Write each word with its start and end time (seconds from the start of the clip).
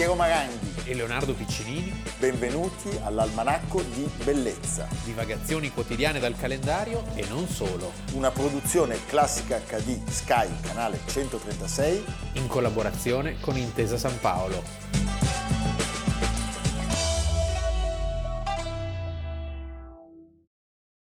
Piero 0.00 0.14
Maranghi 0.14 0.88
e 0.88 0.94
Leonardo 0.94 1.34
Piccinini. 1.34 1.92
Benvenuti 2.18 2.88
all'Almanacco 3.02 3.82
di 3.82 4.10
Bellezza. 4.24 4.88
Divagazioni 5.04 5.70
quotidiane 5.70 6.18
dal 6.18 6.34
calendario 6.38 7.04
e 7.14 7.26
non 7.28 7.46
solo. 7.46 7.92
Una 8.14 8.30
produzione 8.30 8.96
classica 9.04 9.58
HD 9.58 10.02
Sky, 10.08 10.48
canale 10.62 11.00
136. 11.04 12.02
In 12.36 12.46
collaborazione 12.46 13.38
con 13.40 13.58
Intesa 13.58 13.98
San 13.98 14.18
Paolo. 14.20 14.62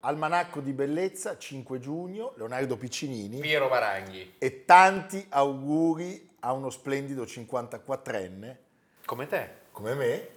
Almanacco 0.01 0.59
di 0.59 0.71
Bellezza, 0.71 1.39
5 1.39 1.79
giugno, 1.79 2.33
Leonardo 2.37 2.77
Piccinini. 2.77 3.39
Piero 3.39 3.69
Maranghi. 3.69 4.35
E 4.37 4.65
tanti 4.65 5.25
auguri 5.29 6.29
a 6.41 6.51
uno 6.53 6.69
splendido 6.69 7.23
54enne. 7.23 8.62
Come 9.05 9.27
te. 9.27 9.49
Come 9.71 9.93
me, 9.95 10.27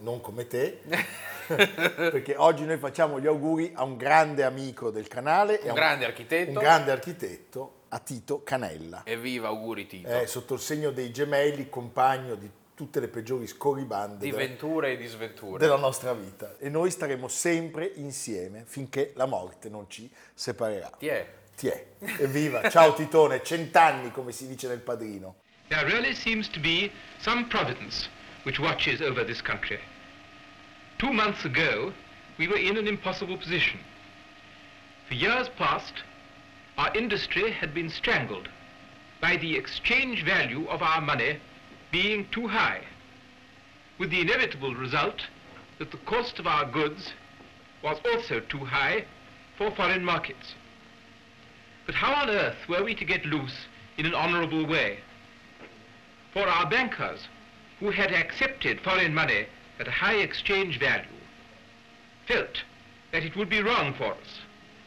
non 0.00 0.20
come 0.20 0.46
te. 0.46 0.80
perché 1.46 2.34
oggi 2.36 2.64
noi 2.64 2.76
facciamo 2.76 3.18
gli 3.18 3.26
auguri 3.26 3.72
a 3.74 3.82
un 3.82 3.96
grande 3.96 4.44
amico 4.44 4.90
del 4.90 5.08
canale. 5.08 5.60
Un, 5.62 5.68
un 5.70 5.74
grande 5.74 6.04
architetto. 6.04 6.50
Un 6.50 6.58
grande 6.58 6.90
architetto, 6.90 7.72
a 7.88 7.98
Tito 7.98 8.42
Canella. 8.42 9.02
Evviva 9.04 9.48
auguri 9.48 9.86
Tito. 9.86 10.08
È 10.08 10.26
sotto 10.26 10.54
il 10.54 10.60
segno 10.60 10.90
dei 10.90 11.10
gemelli, 11.10 11.68
compagno 11.68 12.34
di 12.34 12.50
tutte 12.74 13.00
le 13.00 13.08
peggiori 13.08 13.46
scorribande 13.46 14.24
di 14.24 14.30
venture 14.30 14.92
e 14.92 14.96
di 14.96 15.06
sventure 15.06 15.58
della 15.58 15.76
nostra 15.76 16.14
vita 16.14 16.54
e 16.56 16.70
noi 16.70 16.90
staremo 16.90 17.28
sempre 17.28 17.92
insieme 17.96 18.62
finché 18.64 19.12
la 19.16 19.26
morte 19.26 19.68
non 19.68 19.84
ci 19.90 20.10
separerà. 20.32 20.90
Ti 20.98 21.08
è. 21.08 21.28
Ti 21.54 21.68
è. 21.68 21.86
Evviva, 22.20 22.70
ciao 22.70 22.94
Titone, 22.94 23.42
cent'anni 23.42 24.10
come 24.10 24.32
si 24.32 24.46
dice 24.46 24.66
nel 24.66 24.80
padrino. 24.80 25.36
There 25.70 25.86
really 25.86 26.14
seems 26.14 26.48
to 26.48 26.60
be 26.60 26.90
some 27.20 27.48
providence 27.48 28.08
which 28.42 28.58
watches 28.58 29.00
over 29.00 29.22
this 29.22 29.40
country. 29.40 29.78
Two 30.98 31.12
months 31.12 31.44
ago, 31.44 31.92
we 32.38 32.48
were 32.48 32.56
in 32.56 32.76
an 32.76 32.88
impossible 32.88 33.38
position. 33.38 33.78
For 35.06 35.14
years 35.14 35.48
past, 35.50 35.94
our 36.76 36.92
industry 36.96 37.52
had 37.52 37.72
been 37.72 37.88
strangled 37.88 38.48
by 39.20 39.36
the 39.36 39.56
exchange 39.56 40.24
value 40.24 40.66
of 40.68 40.82
our 40.82 41.00
money 41.00 41.38
being 41.92 42.26
too 42.30 42.48
high, 42.48 42.82
with 43.98 44.10
the 44.10 44.20
inevitable 44.20 44.74
result 44.74 45.22
that 45.78 45.92
the 45.92 45.98
cost 45.98 46.40
of 46.40 46.48
our 46.48 46.64
goods 46.64 47.12
was 47.82 47.98
also 48.04 48.40
too 48.40 48.64
high 48.64 49.04
for 49.56 49.70
foreign 49.70 50.04
markets. 50.04 50.54
But 51.86 51.94
how 51.94 52.12
on 52.14 52.28
earth 52.28 52.68
were 52.68 52.82
we 52.82 52.94
to 52.96 53.04
get 53.04 53.24
loose 53.24 53.66
in 53.98 54.06
an 54.06 54.14
honorable 54.14 54.66
way? 54.66 54.98
For 56.32 56.46
our 56.46 56.68
bankers, 56.68 57.28
who 57.80 57.90
had 57.90 58.12
accepted 58.12 58.80
foreign 58.82 59.12
money 59.12 59.46
at 59.80 59.88
a 59.88 59.90
high 59.90 60.22
exchange 60.22 60.78
value, 60.78 61.18
felt 62.28 62.62
that 63.10 63.24
it 63.24 63.34
would 63.34 63.48
be 63.48 63.60
wrong 63.60 63.92
for 63.94 64.12
us 64.12 64.40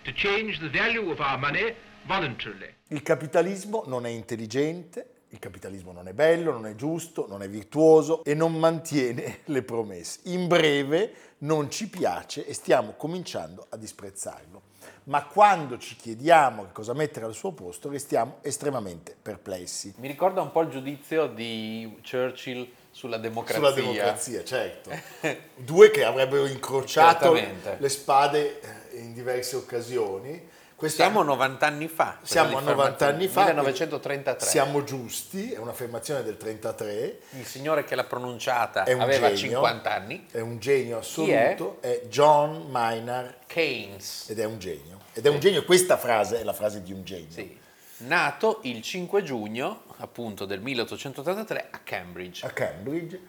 to 0.06 0.14
change 0.14 0.60
the 0.60 0.70
value 0.70 1.12
of 1.12 1.20
our 1.20 1.38
money 1.38 1.76
voluntarily. 2.08 2.74
Il 2.88 3.02
capitalismo 3.02 3.84
non 3.88 4.06
è 4.06 4.10
intelligente, 4.10 5.24
il 5.30 5.40
capitalismo 5.40 5.92
non 5.92 6.08
è 6.08 6.14
bello, 6.14 6.54
non 6.54 6.66
è 6.66 6.76
giusto, 6.76 7.26
non 7.28 7.42
è 7.42 7.50
virtuoso 7.50 8.24
e 8.24 8.34
non 8.36 8.58
mantiene 8.58 9.40
le 9.52 9.64
promesse. 9.64 10.22
In 10.26 10.48
breve 10.48 11.14
non 11.40 11.70
ci 11.70 11.90
piace 11.90 12.46
e 12.46 12.54
stiamo 12.54 12.94
cominciando 12.94 13.66
a 13.70 13.76
disprezzarlo. 13.76 14.62
Ma 15.06 15.24
quando 15.26 15.78
ci 15.78 15.96
chiediamo 15.96 16.66
che 16.66 16.72
cosa 16.72 16.94
mettere 16.94 17.26
al 17.26 17.34
suo 17.34 17.52
posto 17.52 17.90
restiamo 17.90 18.38
estremamente 18.42 19.16
perplessi. 19.20 19.94
Mi 19.98 20.08
ricorda 20.08 20.42
un 20.42 20.52
po' 20.52 20.62
il 20.62 20.70
giudizio 20.70 21.28
di 21.28 22.00
Churchill 22.10 22.70
sulla 22.90 23.18
democrazia. 23.18 23.56
Sulla 23.56 23.72
democrazia, 23.72 24.44
certo. 24.44 24.92
Due 25.56 25.92
che 25.92 26.04
avrebbero 26.04 26.46
incrociato 26.46 27.34
le 27.34 27.90
spade 27.90 28.62
eh, 28.92 28.98
in 29.00 29.14
diverse 29.14 29.56
occasioni 29.56 30.52
questa 30.84 31.04
siamo 31.04 31.24
90 31.24 31.66
anni 31.66 31.88
fa. 31.88 32.18
Siamo 32.24 32.58
a 32.58 32.60
90 32.60 33.08
anni 33.08 33.30
fa. 33.30 33.46
1933. 33.46 34.46
Siamo 34.46 34.84
giusti, 34.84 35.54
è 35.54 35.58
un'affermazione 35.58 36.24
del 36.24 36.36
33. 36.36 37.20
Il 37.38 37.46
signore 37.46 37.86
che 37.86 37.96
l'ha 37.96 38.04
pronunciata 38.04 38.82
aveva 38.82 39.34
genio, 39.34 39.62
50 39.62 39.94
anni. 39.94 40.28
È 40.30 40.42
un 40.42 40.60
genio 40.60 40.98
assoluto, 40.98 41.78
è? 41.80 42.02
è? 42.02 42.02
John 42.08 42.66
Maynard 42.70 43.36
Keynes. 43.48 44.26
Ed 44.28 44.40
è 44.40 44.44
un 44.44 44.60
genio. 44.60 45.03
Ed 45.14 45.26
è 45.26 45.30
un 45.30 45.40
genio, 45.40 45.64
questa 45.64 45.98
frase 45.98 46.40
è 46.40 46.44
la 46.44 46.54
frase 46.54 46.82
di 46.82 46.92
un 46.92 47.04
genio. 47.04 47.30
Sì. 47.30 47.58
Nato 47.98 48.60
il 48.64 48.82
5 48.82 49.22
giugno, 49.24 49.84
appunto, 49.98 50.46
del 50.46 50.60
1883 50.60 51.68
a 51.70 51.80
Cambridge. 51.84 52.46
A 52.46 52.50
Cambridge. 52.50 53.20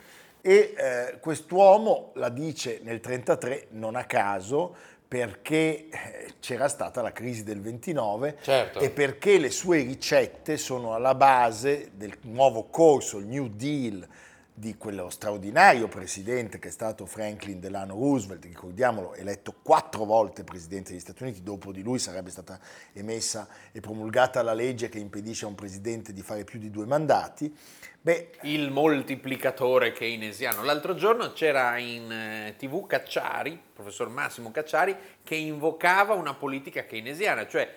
E 0.41 0.75
eh, 0.77 1.19
quest'uomo 1.21 2.11
la 2.15 2.29
dice 2.29 2.81
nel 2.83 3.01
33 3.01 3.69
non 3.71 3.97
a 3.97 4.05
caso 4.05 4.75
perché 5.07 5.89
eh, 5.89 6.35
c'era 6.41 6.69
stata 6.69 7.01
la 7.01 7.13
crisi 7.13 7.45
del 7.45 7.61
29 7.61 8.39
certo. 8.43 8.81
e 8.81 8.91
perché 8.91 9.39
le 9.39 9.51
sue 9.51 9.83
ricette 9.83 10.57
sono 10.57 10.95
alla 10.95 11.15
base 11.15 11.91
del 11.95 12.17
nuovo 12.23 12.65
corso, 12.65 13.19
il 13.19 13.27
New 13.27 13.49
Deal, 13.49 14.07
di 14.57 14.77
quello 14.77 15.11
straordinario 15.11 15.89
presidente 15.89 16.61
che 16.61 16.69
è 16.69 16.71
stato 16.71 17.07
Franklin 17.07 17.59
Delano 17.59 17.95
Roosevelt, 17.95 18.45
ricordiamolo, 18.45 19.15
eletto 19.15 19.53
quattro 19.61 20.05
volte 20.05 20.45
presidente 20.45 20.93
degli 20.93 21.01
Stati 21.01 21.25
Uniti, 21.25 21.43
dopo 21.43 21.73
di 21.73 21.83
lui 21.83 21.99
sarebbe 21.99 22.31
stata 22.31 22.61
emessa 22.93 23.49
e 23.73 23.81
promulgata 23.81 24.43
la 24.43 24.55
legge 24.55 24.89
che 24.89 25.01
impedisce 25.01 25.45
a 25.45 25.49
un 25.49 25.57
presidente 25.57 26.13
di 26.13 26.23
fare 26.23 26.45
più 26.45 26.61
di 26.61 26.71
due 26.71 26.87
mandati. 26.87 27.53
Beh, 28.01 28.31
il 28.43 28.71
moltiplicatore 28.71 29.91
keynesiano. 29.91 30.63
L'altro 30.63 30.95
giorno 30.95 31.33
c'era 31.33 31.77
in 31.79 32.13
eh, 32.13 32.55
tv 32.57 32.87
Cacciari, 32.87 33.61
professor 33.73 34.09
Massimo 34.09 34.53
Cacciari, 34.53 34.95
che 35.25 35.35
invocava 35.35 36.15
una 36.15 36.35
politica 36.35 36.85
keynesiana, 36.85 37.49
cioè 37.49 37.69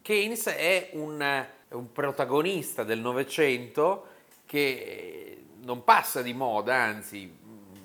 Keynes 0.00 0.46
è 0.46 0.90
un, 0.92 1.46
un 1.68 1.92
protagonista 1.92 2.82
del 2.82 3.00
Novecento 3.00 4.06
che 4.46 5.33
non 5.64 5.84
passa 5.84 6.22
di 6.22 6.32
moda, 6.32 6.74
anzi 6.74 7.42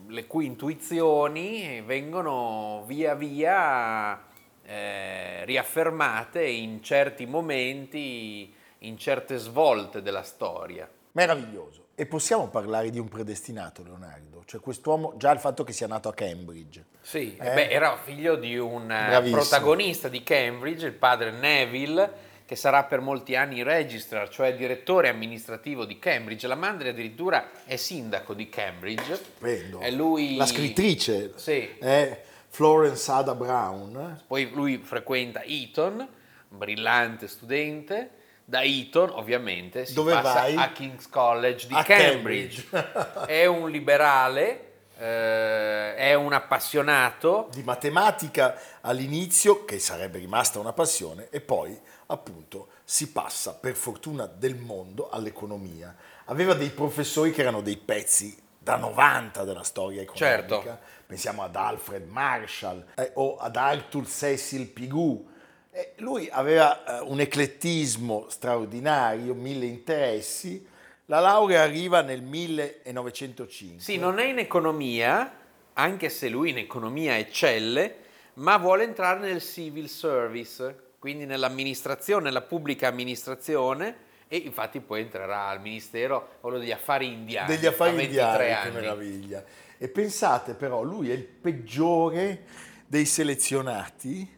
le 0.07 0.27
cui 0.27 0.45
intuizioni 0.45 1.81
vengono 1.81 2.83
via 2.85 3.13
via 3.13 4.19
eh, 4.63 5.45
riaffermate 5.45 6.43
in 6.43 6.81
certi 6.83 7.25
momenti, 7.25 8.53
in 8.79 8.97
certe 8.97 9.37
svolte 9.37 10.01
della 10.01 10.23
storia. 10.23 10.89
Meraviglioso. 11.13 11.87
E 11.95 12.05
possiamo 12.05 12.47
parlare 12.47 12.91
di 12.91 12.99
un 12.99 13.09
predestinato, 13.09 13.83
Leonardo? 13.83 14.43
Cioè 14.45 14.61
quest'uomo, 14.61 15.15
già 15.17 15.31
il 15.31 15.39
fatto 15.39 15.63
che 15.63 15.73
sia 15.73 15.87
nato 15.87 16.07
a 16.07 16.13
Cambridge. 16.13 16.85
Sì, 17.01 17.35
eh? 17.35 17.53
beh, 17.53 17.69
era 17.69 17.97
figlio 17.97 18.35
di 18.35 18.57
un 18.57 18.83
eh, 18.83 19.07
Bravissimo. 19.07 19.41
protagonista 19.41 20.07
di 20.07 20.23
Cambridge, 20.23 20.85
il 20.87 20.93
padre 20.93 21.31
Neville, 21.31 22.11
che 22.49 22.55
sarà 22.55 22.83
per 22.85 22.99
molti 22.99 23.35
anni 23.35 23.61
registrar, 23.61 24.27
cioè 24.27 24.55
direttore 24.55 25.07
amministrativo 25.07 25.85
di 25.85 25.99
Cambridge. 25.99 26.47
La 26.47 26.55
madre 26.55 26.89
addirittura 26.89 27.51
è 27.63 27.75
sindaco 27.75 28.33
di 28.33 28.49
Cambridge. 28.49 29.17
Stupendo. 29.17 29.77
È 29.77 29.91
lui... 29.91 30.35
La 30.35 30.47
scrittrice 30.47 31.33
sì. 31.35 31.69
è 31.77 32.23
Florence 32.47 33.11
Ada 33.11 33.35
Brown. 33.35 34.23
Poi 34.25 34.49
lui 34.49 34.79
frequenta 34.79 35.43
Eton, 35.43 36.07
brillante 36.47 37.27
studente 37.27 38.09
da 38.45 38.63
Eton 38.63 39.11
ovviamente 39.11 39.85
si 39.85 39.93
Dove 39.93 40.13
passa 40.13 40.41
vai? 40.41 40.55
a 40.55 40.71
King's 40.71 41.07
College 41.07 41.67
di 41.67 41.75
a 41.75 41.83
Cambridge. 41.83 42.65
Cambridge. 42.67 43.25
è 43.27 43.45
un 43.45 43.69
liberale, 43.69 44.71
eh, 44.97 45.93
è 45.93 46.15
un 46.15 46.33
appassionato. 46.33 47.47
Di 47.51 47.61
matematica 47.61 48.59
all'inizio, 48.81 49.65
che 49.65 49.77
sarebbe 49.77 50.17
rimasta 50.17 50.57
una 50.57 50.73
passione, 50.73 51.27
e 51.29 51.41
poi 51.41 51.79
appunto 52.11 52.69
si 52.83 53.11
passa 53.11 53.53
per 53.53 53.75
fortuna 53.75 54.25
del 54.25 54.55
mondo 54.55 55.09
all'economia. 55.09 55.95
Aveva 56.25 56.53
dei 56.53 56.69
professori 56.69 57.31
che 57.31 57.41
erano 57.41 57.61
dei 57.61 57.77
pezzi 57.77 58.35
da 58.57 58.75
90 58.75 59.43
della 59.43 59.63
storia 59.63 60.01
economica. 60.01 60.57
Certo. 60.59 60.79
Pensiamo 61.05 61.43
ad 61.43 61.55
Alfred 61.55 62.07
Marshall 62.07 62.85
eh, 62.95 63.11
o 63.15 63.37
ad 63.37 63.55
Arthur 63.55 64.07
Cecil 64.07 64.67
Pigou 64.67 65.27
e 65.71 65.93
lui 65.97 66.27
aveva 66.31 66.99
eh, 66.99 67.03
un 67.03 67.19
eclettismo 67.19 68.25
straordinario, 68.29 69.33
mille 69.33 69.65
interessi. 69.65 70.67
La 71.05 71.19
laurea 71.19 71.63
arriva 71.63 72.01
nel 72.01 72.21
1905. 72.21 73.81
Sì, 73.81 73.97
non 73.97 74.19
è 74.19 74.25
in 74.25 74.39
economia, 74.39 75.31
anche 75.73 76.09
se 76.09 76.29
lui 76.29 76.51
in 76.51 76.57
economia 76.57 77.17
eccelle, 77.17 77.95
ma 78.35 78.57
vuole 78.57 78.83
entrare 78.83 79.19
nel 79.19 79.41
civil 79.41 79.89
service, 79.89 80.88
quindi 80.99 81.25
nell'amministrazione, 81.25 82.25
nella 82.25 82.41
pubblica 82.41 82.87
amministrazione 82.87 84.07
e 84.27 84.37
infatti 84.37 84.79
poi 84.79 85.01
entrerà 85.01 85.47
al 85.47 85.59
Ministero 85.59 86.35
quello 86.39 86.59
degli 86.59 86.71
affari 86.71 87.11
indiani. 87.11 87.55
Degli 87.55 87.65
affari 87.65 88.03
indiani, 88.03 88.51
anni. 88.51 88.71
che 88.71 88.79
meraviglia. 88.79 89.43
E 89.77 89.87
pensate 89.87 90.53
però, 90.53 90.83
lui 90.83 91.09
è 91.09 91.13
il 91.13 91.23
peggiore 91.23 92.43
dei 92.85 93.05
selezionati 93.05 94.37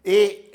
e 0.00 0.50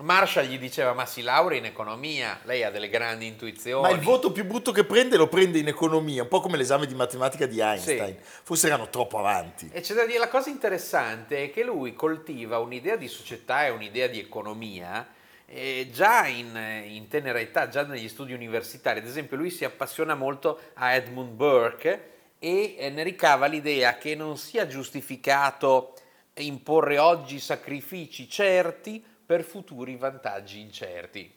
Marshall 0.00 0.46
gli 0.46 0.58
diceva 0.58 0.92
ma 0.92 1.06
si 1.06 1.22
laurea 1.22 1.58
in 1.58 1.64
economia, 1.64 2.38
lei 2.44 2.62
ha 2.62 2.70
delle 2.70 2.88
grandi 2.88 3.26
intuizioni. 3.26 3.82
Ma 3.82 3.90
il 3.90 4.00
voto 4.00 4.30
più 4.30 4.44
brutto 4.44 4.70
che 4.70 4.84
prende 4.84 5.16
lo 5.16 5.26
prende 5.26 5.58
in 5.58 5.66
economia, 5.66 6.22
un 6.22 6.28
po' 6.28 6.40
come 6.40 6.56
l'esame 6.56 6.86
di 6.86 6.94
matematica 6.94 7.46
di 7.46 7.58
Einstein. 7.58 8.16
Sì. 8.16 8.40
Forse 8.44 8.68
erano 8.68 8.90
troppo 8.90 9.18
avanti. 9.18 9.68
E 9.72 9.80
c'è 9.80 9.94
da 9.94 10.06
dire, 10.06 10.18
la 10.18 10.28
cosa 10.28 10.50
interessante 10.50 11.44
è 11.44 11.50
che 11.50 11.64
lui 11.64 11.94
coltiva 11.94 12.58
un'idea 12.58 12.94
di 12.94 13.08
società 13.08 13.66
e 13.66 13.70
un'idea 13.70 14.06
di 14.06 14.20
economia 14.20 15.06
eh, 15.46 15.88
già 15.92 16.26
in, 16.26 16.56
in, 16.86 17.08
tenera 17.08 17.40
età, 17.40 17.68
già 17.68 17.82
negli 17.82 18.08
studi 18.08 18.32
universitari. 18.32 19.00
Ad 19.00 19.06
esempio 19.06 19.36
lui 19.36 19.50
si 19.50 19.64
appassiona 19.64 20.14
molto 20.14 20.60
a 20.74 20.92
Edmund 20.92 21.32
Burke 21.32 22.10
e 22.38 22.76
eh, 22.78 22.90
ne 22.90 23.02
ricava 23.02 23.46
l'idea 23.46 23.98
che 23.98 24.14
non 24.14 24.36
sia 24.38 24.68
giustificato 24.68 25.94
imporre 26.34 26.98
oggi 26.98 27.40
sacrifici 27.40 28.28
certi 28.28 29.02
per 29.28 29.44
futuri 29.44 29.96
vantaggi 29.96 30.58
incerti. 30.58 31.30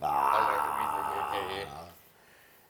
Ah. 0.00 1.90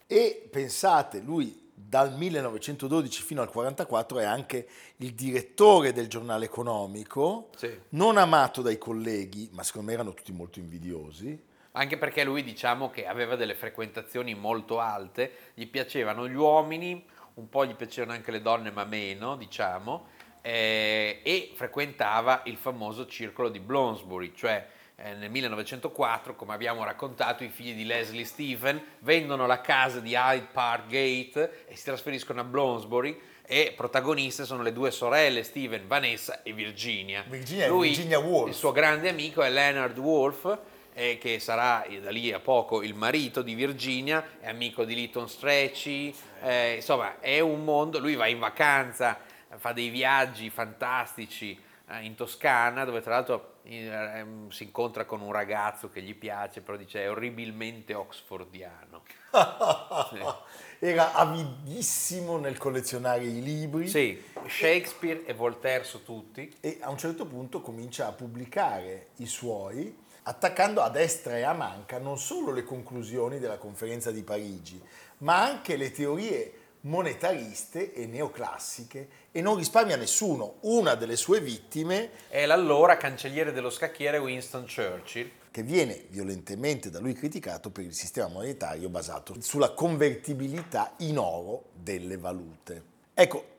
E 0.07 0.49
pensate, 0.49 1.19
lui 1.19 1.73
dal 1.75 2.15
1912 2.15 3.23
fino 3.23 3.41
al 3.41 3.49
1944 3.49 4.19
è 4.21 4.25
anche 4.25 4.69
il 4.99 5.15
direttore 5.15 5.93
del 5.93 6.07
giornale 6.07 6.45
economico, 6.45 7.51
sì. 7.57 7.77
non 7.91 8.19
amato 8.19 8.63
dai 8.63 8.79
colleghi, 8.79 9.49
ma 9.53 9.65
secondo 9.65 9.89
me 9.89 9.95
erano 9.95 10.15
tutti 10.15 10.31
molto 10.31 10.61
invidiosi. 10.61 11.47
Anche 11.73 11.99
perché 11.99 12.23
lui 12.23 12.45
diciamo 12.45 12.89
che 12.89 13.09
aveva 13.09 13.35
delle 13.35 13.57
frequentazioni 13.57 14.37
molto 14.37 14.79
alte, 14.79 15.51
gli 15.55 15.67
piacevano 15.67 16.29
gli 16.29 16.37
uomini, 16.37 17.05
un 17.35 17.49
po' 17.49 17.67
gli 17.67 17.75
piacevano 17.75 18.13
anche 18.13 18.31
le 18.31 18.43
donne, 18.43 18.71
ma 18.71 18.85
meno, 18.85 19.35
diciamo, 19.35 20.07
eh, 20.49 21.21
e 21.23 21.51
frequentava 21.55 22.41
il 22.45 22.57
famoso 22.57 23.07
circolo 23.07 23.51
di 23.51 23.61
Bloomsbury, 23.61 24.33
cioè 24.35 24.67
eh, 24.97 25.13
nel 25.13 25.31
1904, 25.31 26.35
come 26.37 26.55
abbiamo 26.55 26.85
raccontato, 26.85 27.45
i 27.45 27.51
figli 27.51 27.75
di 27.75 27.85
Leslie 27.85 28.25
Stephen 28.25 28.83
vendono 29.01 29.47
la 29.47 29.61
casa 29.61 30.01
di 30.01 30.15
Hyde 30.15 30.49
Park 30.51 30.87
Gate 30.87 31.67
e 31.67 31.77
si 31.77 31.85
trasferiscono 31.85 32.41
a 32.41 32.45
Bloomsbury 32.45 33.21
e 33.45 33.75
protagoniste 33.77 34.47
sono 34.47 34.63
le 34.63 34.73
due 34.73 34.91
sorelle 34.91 35.43
Stephen, 35.43 35.87
Vanessa 35.87 36.43
e 36.43 36.55
Virginia. 36.55 37.23
Virginia, 37.29 37.69
Lui, 37.69 37.89
Virginia 37.89 38.19
Woolf. 38.19 38.49
Il 38.49 38.55
suo 38.55 38.73
grande 38.73 39.11
amico 39.11 39.43
è 39.43 39.51
Leonard 39.51 39.99
Woolf, 39.99 40.59
eh, 40.95 41.19
che 41.19 41.41
sarà 41.41 41.85
da 42.01 42.11
lì 42.11 42.33
a 42.33 42.41
poco 42.41 42.83
il 42.83 42.95
marito 42.95 43.43
di 43.43 43.55
Virginia, 43.55 44.25
è 44.41 44.49
amico 44.49 44.87
di 44.87 44.95
Lytton 44.95 45.29
Strachey, 45.29 46.15
eh, 46.43 46.77
insomma 46.77 47.21
è 47.21 47.39
un 47.41 47.65
mondo, 47.65 47.99
lui 47.99 48.15
va 48.15 48.27
in 48.27 48.39
vacanza 48.39 49.28
fa 49.57 49.73
dei 49.73 49.89
viaggi 49.89 50.51
fantastici 50.51 51.59
eh, 51.89 52.05
in 52.05 52.15
Toscana, 52.15 52.85
dove 52.85 53.01
tra 53.01 53.15
l'altro 53.15 53.57
eh, 53.63 54.25
si 54.49 54.65
incontra 54.65 55.05
con 55.05 55.21
un 55.21 55.33
ragazzo 55.33 55.91
che 55.91 56.03
gli 56.03 56.15
piace, 56.15 56.61
però 56.61 56.77
dice 56.77 57.03
è 57.03 57.11
orribilmente 57.11 57.95
oxfordiano. 57.95 59.03
Era 60.81 61.13
avidissimo 61.13 62.39
nel 62.39 62.57
collezionare 62.57 63.25
i 63.25 63.43
libri. 63.43 63.89
Sì, 63.89 64.23
Shakespeare 64.47 65.25
e 65.25 65.35
Voltaire 65.35 65.85
su 65.85 66.05
tutti. 66.05 66.55
E 66.61 66.79
a 66.81 66.91
un 66.91 66.99
certo 66.99 67.27
punto 67.27 67.61
comincia 67.61 68.07
a 68.07 68.13
pubblicare 68.13 69.09
i 69.17 69.27
suoi, 69.27 69.97
attaccando 70.23 70.83
a 70.83 70.89
destra 70.89 71.37
e 71.37 71.43
a 71.43 71.53
manca 71.53 71.99
non 71.99 72.19
solo 72.19 72.53
le 72.53 72.65
conclusioni 72.65 73.39
della 73.39 73.59
conferenza 73.59 74.11
di 74.11 74.23
Parigi, 74.23 74.81
ma 75.19 75.43
anche 75.43 75.77
le 75.77 75.91
teorie 75.91 76.58
monetariste 76.83 77.93
e 77.93 78.07
neoclassiche 78.07 79.09
e 79.33 79.41
non 79.41 79.57
risparmia 79.57 79.97
nessuno. 79.97 80.57
Una 80.61 80.95
delle 80.95 81.17
sue 81.17 81.41
vittime 81.41 82.11
è 82.29 82.47
l'allora 82.47 82.97
cancelliere 82.97 83.53
dello 83.53 83.71
scacchiere 83.71 84.19
Winston 84.19 84.63
Churchill 84.63 85.31
che 85.51 85.63
viene 85.63 86.05
violentemente 86.11 86.91
da 86.91 87.01
lui 87.01 87.15
criticato 87.15 87.71
per 87.71 87.85
il 87.85 87.95
sistema 87.95 88.29
monetario 88.29 88.89
basato 88.89 89.35
sulla 89.41 89.71
convertibilità 89.71 90.95
in 90.99 91.19
oro 91.19 91.71
delle 91.75 92.17
valute. 92.17 92.83
Ecco, 93.15 93.57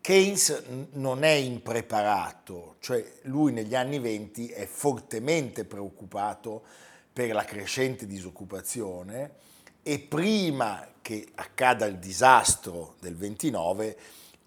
Keynes 0.00 0.62
non 0.92 1.22
è 1.22 1.32
impreparato, 1.32 2.76
cioè 2.80 3.04
lui 3.22 3.52
negli 3.52 3.74
anni 3.74 3.98
20 3.98 4.48
è 4.48 4.66
fortemente 4.66 5.64
preoccupato 5.64 6.62
per 7.12 7.32
la 7.32 7.44
crescente 7.44 8.06
disoccupazione 8.06 9.32
e 9.82 9.98
prima 9.98 10.86
che 11.08 11.26
accada 11.36 11.86
il 11.86 11.96
disastro 11.96 12.96
del 13.00 13.16
29, 13.16 13.96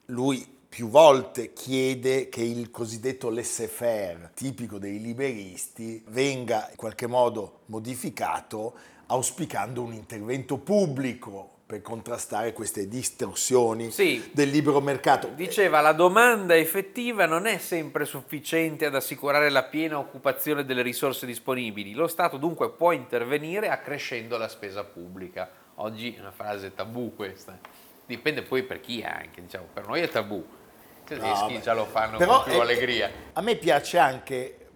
lui 0.06 0.46
più 0.70 0.90
volte 0.90 1.54
chiede 1.54 2.30
che 2.30 2.44
il 2.44 2.70
cosiddetto 2.70 3.32
laissez-faire, 3.32 4.30
tipico 4.36 4.78
dei 4.78 5.02
liberisti, 5.02 6.04
venga 6.10 6.68
in 6.70 6.76
qualche 6.76 7.08
modo 7.08 7.62
modificato 7.66 8.76
auspicando 9.08 9.82
un 9.82 9.94
intervento 9.94 10.60
pubblico 10.60 11.50
per 11.66 11.82
contrastare 11.82 12.54
queste 12.54 12.88
distorsioni 12.88 13.90
sì. 13.90 14.30
del 14.32 14.50
libero 14.50 14.82
mercato. 14.82 15.32
Diceva 15.34 15.82
la 15.82 15.94
domanda 15.94 16.56
effettiva 16.56 17.26
non 17.26 17.48
è 17.48 17.58
sempre 17.58 18.06
sufficiente 18.06 18.86
ad 18.86 18.94
assicurare 18.94 19.50
la 19.50 19.64
piena 19.64 19.98
occupazione 19.98 20.64
delle 20.64 20.84
risorse 20.84 21.26
disponibili. 21.26 21.94
Lo 21.94 22.08
Stato 22.08 22.38
dunque 22.38 22.70
può 22.70 22.92
intervenire 22.92 23.70
accrescendo 23.70 24.38
la 24.38 24.48
spesa 24.48 24.84
pubblica. 24.84 25.61
Oggi 25.82 26.14
è 26.16 26.20
una 26.20 26.32
frase 26.32 26.76
tabù 26.76 27.16
questa. 27.16 27.58
Dipende 28.06 28.44
poi 28.44 28.62
per 28.64 28.80
chi 28.80 29.02
anche, 29.02 29.42
diciamo, 29.42 29.68
per 29.74 29.88
noi 29.88 30.02
è 30.02 30.10
tabù. 30.10 30.38
I 30.38 31.04
tedeschi 31.06 31.54
no, 31.56 31.60
già 31.60 31.74
lo 31.74 31.86
fanno 31.86 32.18
con 32.18 32.44
più 32.44 32.54
è, 32.54 32.60
allegria. 32.60 33.10
A 33.34 33.42
me 33.42 33.56
piace 33.56 33.98
anche 33.98 34.68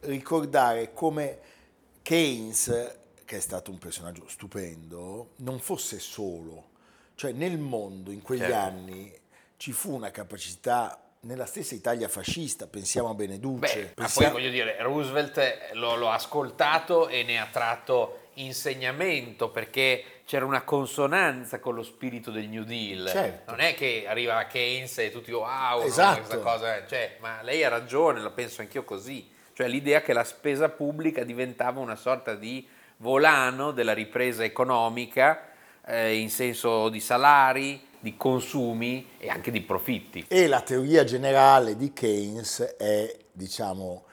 ricordare 0.00 0.92
come 0.92 1.38
Keynes 2.02 2.98
che 3.24 3.36
è 3.36 3.40
stato 3.40 3.70
un 3.70 3.78
personaggio 3.78 4.28
stupendo, 4.28 5.30
non 5.36 5.60
fosse 5.60 5.98
solo. 5.98 6.68
Cioè 7.14 7.32
nel 7.32 7.58
mondo 7.58 8.10
in 8.10 8.20
quegli 8.20 8.40
certo. 8.40 8.56
anni 8.56 9.18
ci 9.56 9.72
fu 9.72 9.94
una 9.94 10.10
capacità 10.10 11.00
nella 11.20 11.46
stessa 11.46 11.74
Italia 11.74 12.08
fascista, 12.08 12.66
pensiamo 12.66 13.08
a 13.08 13.14
Beneduce. 13.14 13.60
Beh, 13.60 13.86
pensiamo... 13.94 14.26
Ma 14.26 14.32
poi 14.34 14.42
voglio 14.42 14.50
dire, 14.50 14.76
Roosevelt 14.82 15.70
lo, 15.72 15.96
lo, 15.96 16.10
ha 16.10 16.14
ascoltato 16.14 17.08
e 17.08 17.22
ne 17.22 17.38
ha 17.38 17.46
tratto 17.50 18.30
insegnamento 18.34 19.50
perché 19.50 20.19
c'era 20.30 20.44
una 20.44 20.62
consonanza 20.62 21.58
con 21.58 21.74
lo 21.74 21.82
spirito 21.82 22.30
del 22.30 22.48
New 22.48 22.62
Deal. 22.62 23.08
Certo. 23.08 23.50
Non 23.50 23.58
è 23.58 23.74
che 23.74 24.04
arriva 24.06 24.44
Keynes 24.44 24.96
e 24.98 25.10
tutti 25.10 25.32
wow, 25.32 25.82
esatto. 25.82 26.20
no, 26.20 26.24
questa 26.24 26.38
cosa, 26.38 26.86
cioè, 26.86 27.16
ma 27.18 27.42
lei 27.42 27.64
ha 27.64 27.68
ragione, 27.68 28.20
lo 28.20 28.30
penso 28.30 28.60
anch'io 28.60 28.84
così. 28.84 29.28
Cioè 29.52 29.66
l'idea 29.66 30.02
che 30.02 30.12
la 30.12 30.22
spesa 30.22 30.68
pubblica 30.68 31.24
diventava 31.24 31.80
una 31.80 31.96
sorta 31.96 32.36
di 32.36 32.64
volano 32.98 33.72
della 33.72 33.92
ripresa 33.92 34.44
economica 34.44 35.48
eh, 35.84 36.14
in 36.14 36.30
senso 36.30 36.90
di 36.90 37.00
salari, 37.00 37.84
di 37.98 38.16
consumi 38.16 39.08
e 39.18 39.28
anche 39.28 39.50
di 39.50 39.62
profitti. 39.62 40.26
E 40.28 40.46
la 40.46 40.60
teoria 40.60 41.02
generale 41.02 41.76
di 41.76 41.92
Keynes 41.92 42.76
è, 42.78 43.16
diciamo, 43.32 44.04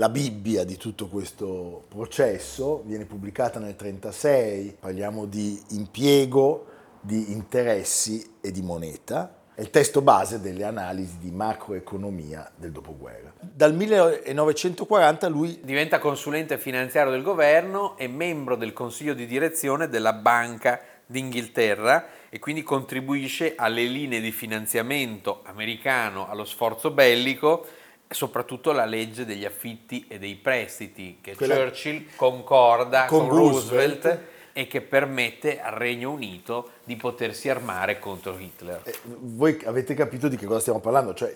la 0.00 0.08
Bibbia 0.08 0.64
di 0.64 0.78
tutto 0.78 1.08
questo 1.08 1.84
processo, 1.88 2.82
viene 2.86 3.04
pubblicata 3.04 3.58
nel 3.58 3.76
1936, 3.78 4.78
parliamo 4.80 5.26
di 5.26 5.60
impiego, 5.72 6.64
di 7.02 7.32
interessi 7.32 8.36
e 8.40 8.50
di 8.50 8.62
moneta 8.62 9.34
è 9.54 9.60
il 9.60 9.68
testo 9.68 10.00
base 10.00 10.40
delle 10.40 10.64
analisi 10.64 11.18
di 11.18 11.30
macroeconomia 11.30 12.50
del 12.56 12.72
dopoguerra. 12.72 13.34
Dal 13.40 13.74
1940 13.74 15.28
lui 15.28 15.60
diventa 15.62 15.98
consulente 15.98 16.56
finanziario 16.56 17.12
del 17.12 17.20
governo 17.20 17.98
e 17.98 18.08
membro 18.08 18.56
del 18.56 18.72
consiglio 18.72 19.12
di 19.12 19.26
direzione 19.26 19.90
della 19.90 20.14
Banca 20.14 20.80
d'Inghilterra 21.04 22.06
e 22.30 22.38
quindi 22.38 22.62
contribuisce 22.62 23.54
alle 23.54 23.84
linee 23.84 24.22
di 24.22 24.32
finanziamento 24.32 25.42
americano 25.44 26.26
allo 26.26 26.46
sforzo 26.46 26.90
bellico 26.90 27.66
soprattutto 28.10 28.72
la 28.72 28.84
legge 28.84 29.24
degli 29.24 29.44
affitti 29.44 30.06
e 30.08 30.18
dei 30.18 30.34
prestiti 30.34 31.18
che 31.20 31.36
Quella... 31.36 31.54
Churchill 31.56 32.06
concorda 32.16 33.04
con, 33.04 33.28
con 33.28 33.36
Roosevelt, 33.36 34.04
Roosevelt 34.04 34.28
e 34.52 34.66
che 34.66 34.80
permette 34.80 35.60
al 35.60 35.72
Regno 35.72 36.10
Unito 36.10 36.70
di 36.84 36.96
potersi 36.96 37.48
armare 37.48 38.00
contro 38.00 38.36
Hitler. 38.36 38.82
Eh, 38.84 38.98
voi 39.04 39.60
avete 39.64 39.94
capito 39.94 40.26
di 40.26 40.36
che 40.36 40.46
cosa 40.46 40.60
stiamo 40.60 40.80
parlando? 40.80 41.14
Cioè 41.14 41.34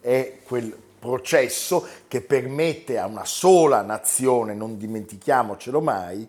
è 0.00 0.38
quel 0.42 0.76
processo 0.98 1.86
che 2.08 2.20
permette 2.20 2.98
a 2.98 3.06
una 3.06 3.24
sola 3.24 3.82
nazione, 3.82 4.54
non 4.54 4.76
dimentichiamocelo 4.76 5.80
mai, 5.80 6.28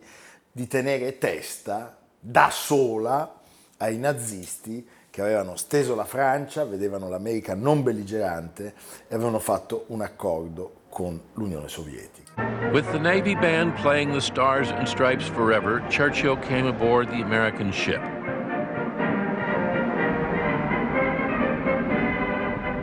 di 0.51 0.68
tenere 0.68 1.18
testa 1.18 1.98
da 2.20 2.50
sola 2.51 3.42
ai 3.77 3.98
nazisti 3.98 4.88
che 5.18 5.24
avevano 5.24 5.56
steso 5.56 5.96
la 5.96 6.06
Francia, 6.06 6.64
vedevano 6.64 7.10
l'America 7.10 7.56
non 7.56 7.82
belligerante 7.82 8.76
e 9.08 9.16
avevano 9.16 9.40
fatto 9.40 9.86
un 9.88 10.02
accordo 10.02 10.82
con 10.90 11.20
l'Unione 11.34 11.68
Sovietica. 11.68 12.34
With 12.72 12.86
the 12.92 13.00
Navy 13.00 13.34
band 13.34 13.74
playing 13.82 14.14
the 14.14 14.22
Stars 14.22 14.70
and 14.70 14.88
Stripes 14.88 15.28
forever, 15.28 15.84
Churchill 15.90 16.38
came 16.38 16.68
aboard 16.68 17.10
the 17.10 17.24
American 17.24 17.72
ship. 17.72 18.00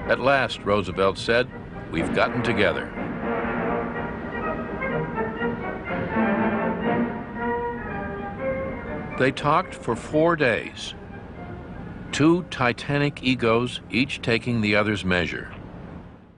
At 0.09 0.19
last, 0.19 0.59
Roosevelt 0.65 1.17
said, 1.17 1.47
we've 1.93 2.13
gotten 2.17 2.43
together. 2.43 2.91
They 9.21 9.31
talked 9.31 9.73
for 9.73 9.95
four 9.95 10.35
days. 10.35 10.97
Two 12.15 12.45
titanic 12.49 13.25
egos, 13.25 13.81
each 13.91 14.21
taking 14.21 14.63
the 14.63 14.77
other's 14.77 15.03
measure. 15.03 15.49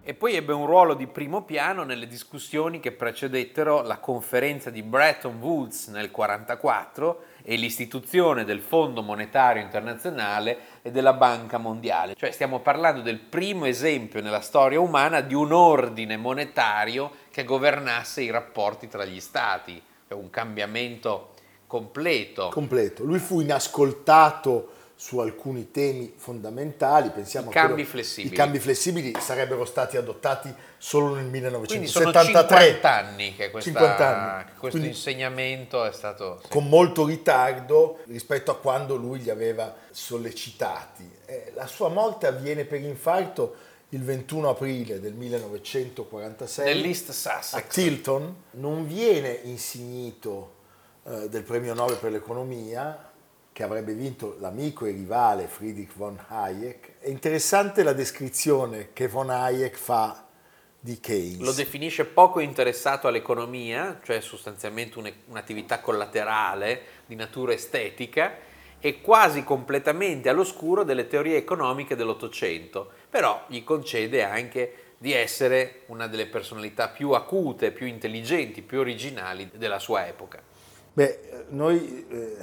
E 0.03 0.15
poi 0.15 0.35
ebbe 0.35 0.55
un 0.55 0.65
ruolo 0.65 0.95
di 0.95 1.07
primo 1.07 1.43
piano 1.43 1.85
nelle 1.85 2.07
discussioni 2.07 2.81
che 2.81 2.93
precedettero 2.93 3.83
la 3.83 3.99
conferenza 3.99 4.71
di 4.71 4.83
Bretton 4.83 5.37
Woods 5.39 5.89
nel 5.89 6.11
1944 6.11 7.25
e 7.43 7.57
l'istituzione 7.57 8.45
del 8.45 8.61
Fondo 8.61 9.03
Monetario 9.03 9.61
Internazionale 9.61 10.57
e 10.81 10.91
della 10.91 11.13
Banca 11.13 11.59
Mondiale. 11.59 12.15
Cioè 12.15 12.31
stiamo 12.31 12.61
parlando 12.61 13.03
del 13.03 13.19
primo 13.19 13.67
esempio 13.67 14.23
nella 14.23 14.41
storia 14.41 14.81
umana 14.81 15.21
di 15.21 15.35
un 15.35 15.53
ordine 15.53 16.17
monetario 16.17 17.11
che 17.31 17.45
governasse 17.45 18.23
i 18.23 18.31
rapporti 18.31 18.89
tra 18.89 19.05
gli 19.05 19.21
stati, 19.21 19.79
cioè 20.09 20.17
un 20.17 20.31
cambiamento 20.31 21.33
completo. 21.67 22.49
Completo. 22.49 23.05
Lui 23.05 23.19
fu 23.19 23.41
inascoltato 23.41 24.76
su 24.99 25.19
alcuni 25.19 25.71
temi 25.71 26.15
fondamentali, 26.17 27.11
pensiamo 27.11 27.51
I 27.51 27.53
cambi 27.53 27.73
quello- 27.75 27.89
flessibili. 27.91 28.33
I 28.33 28.37
cambi 28.37 28.59
flessibili 28.59 29.13
sarebbero 29.21 29.67
stati 29.67 29.99
adottati 29.99 30.53
solo 30.79 31.15
nel 31.15 31.27
Quindi 31.29 31.87
sono 31.87 32.07
1973. 32.07 32.65
50 32.67 32.95
anni 32.95 33.37
che, 33.37 33.51
questa- 33.51 33.71
50 33.71 34.07
anni. 34.33 34.45
che 34.45 34.51
questo 34.59 34.79
Quindi- 34.79 34.89
insegnamento 34.89 35.85
è 35.85 35.93
stato... 35.93 36.41
sì. 36.43 36.49
con 36.49 36.67
molto 36.69 37.05
ritardo 37.05 37.99
rispetto 38.07 38.51
a 38.51 38.57
quando 38.57 38.97
lui 38.97 39.21
li 39.23 39.29
aveva 39.29 39.75
sollecitati. 39.91 41.09
Eh, 41.27 41.53
la 41.55 41.67
sua 41.67 41.89
morte 41.89 42.27
avviene 42.27 42.65
per 42.65 42.81
infarto 42.81 43.55
il 43.91 44.03
21 44.03 44.49
aprile 44.49 44.99
del 44.99 45.13
1946 45.13 46.65
Nell'East 46.65 47.11
a. 47.11 47.61
Tilton. 47.61 48.35
Non 48.53 48.87
viene 48.87 49.41
insignito 49.45 50.55
eh, 51.05 51.29
del 51.29 51.43
premio 51.43 51.75
Nobel 51.75 51.97
per 51.99 52.13
l'economia 52.13 53.06
che 53.57 53.63
avrebbe 53.63 53.95
vinto 53.95 54.37
l'amico 54.39 54.85
e 54.85 54.91
rivale 54.91 55.47
Friedrich 55.47 55.95
von 55.95 56.23
Hayek. 56.29 56.99
È 56.99 57.09
interessante 57.09 57.83
la 57.83 57.95
descrizione 57.95 58.91
che 58.93 59.09
von 59.09 59.31
Hayek 59.31 59.75
fa 59.79 60.27
di 60.79 61.01
Keynes. 61.01 61.41
Lo 61.41 61.53
definisce 61.53 62.05
poco 62.05 62.41
interessato 62.41 63.09
all'economia, 63.09 63.99
cioè 64.05 64.21
sostanzialmente 64.21 64.99
un- 64.99 65.11
un'attività 65.29 65.81
collaterale 65.81 66.83
di 67.07 67.15
natura 67.15 67.55
estetica, 67.55 68.37
e 68.79 69.01
quasi 69.01 69.43
completamente 69.43 70.29
all'oscuro 70.29 70.85
delle 70.85 71.07
teorie 71.07 71.39
economiche 71.39 71.97
dell'Ottocento, 71.97 72.91
però 73.09 73.43
gli 73.47 73.65
concede 73.65 74.23
anche 74.23 74.93
di 74.99 75.15
essere 75.15 75.85
una 75.87 76.09
delle 76.09 76.27
personalità 76.27 76.89
più 76.89 77.13
acute, 77.13 77.73
più 77.73 77.87
intelligenti, 77.87 78.61
più 78.61 78.81
originali 78.81 79.49
della 79.55 79.79
sua 79.79 80.07
epoca. 80.07 80.43
Beh, 80.97 81.45
noi 81.51 82.07
eh, 82.09 82.37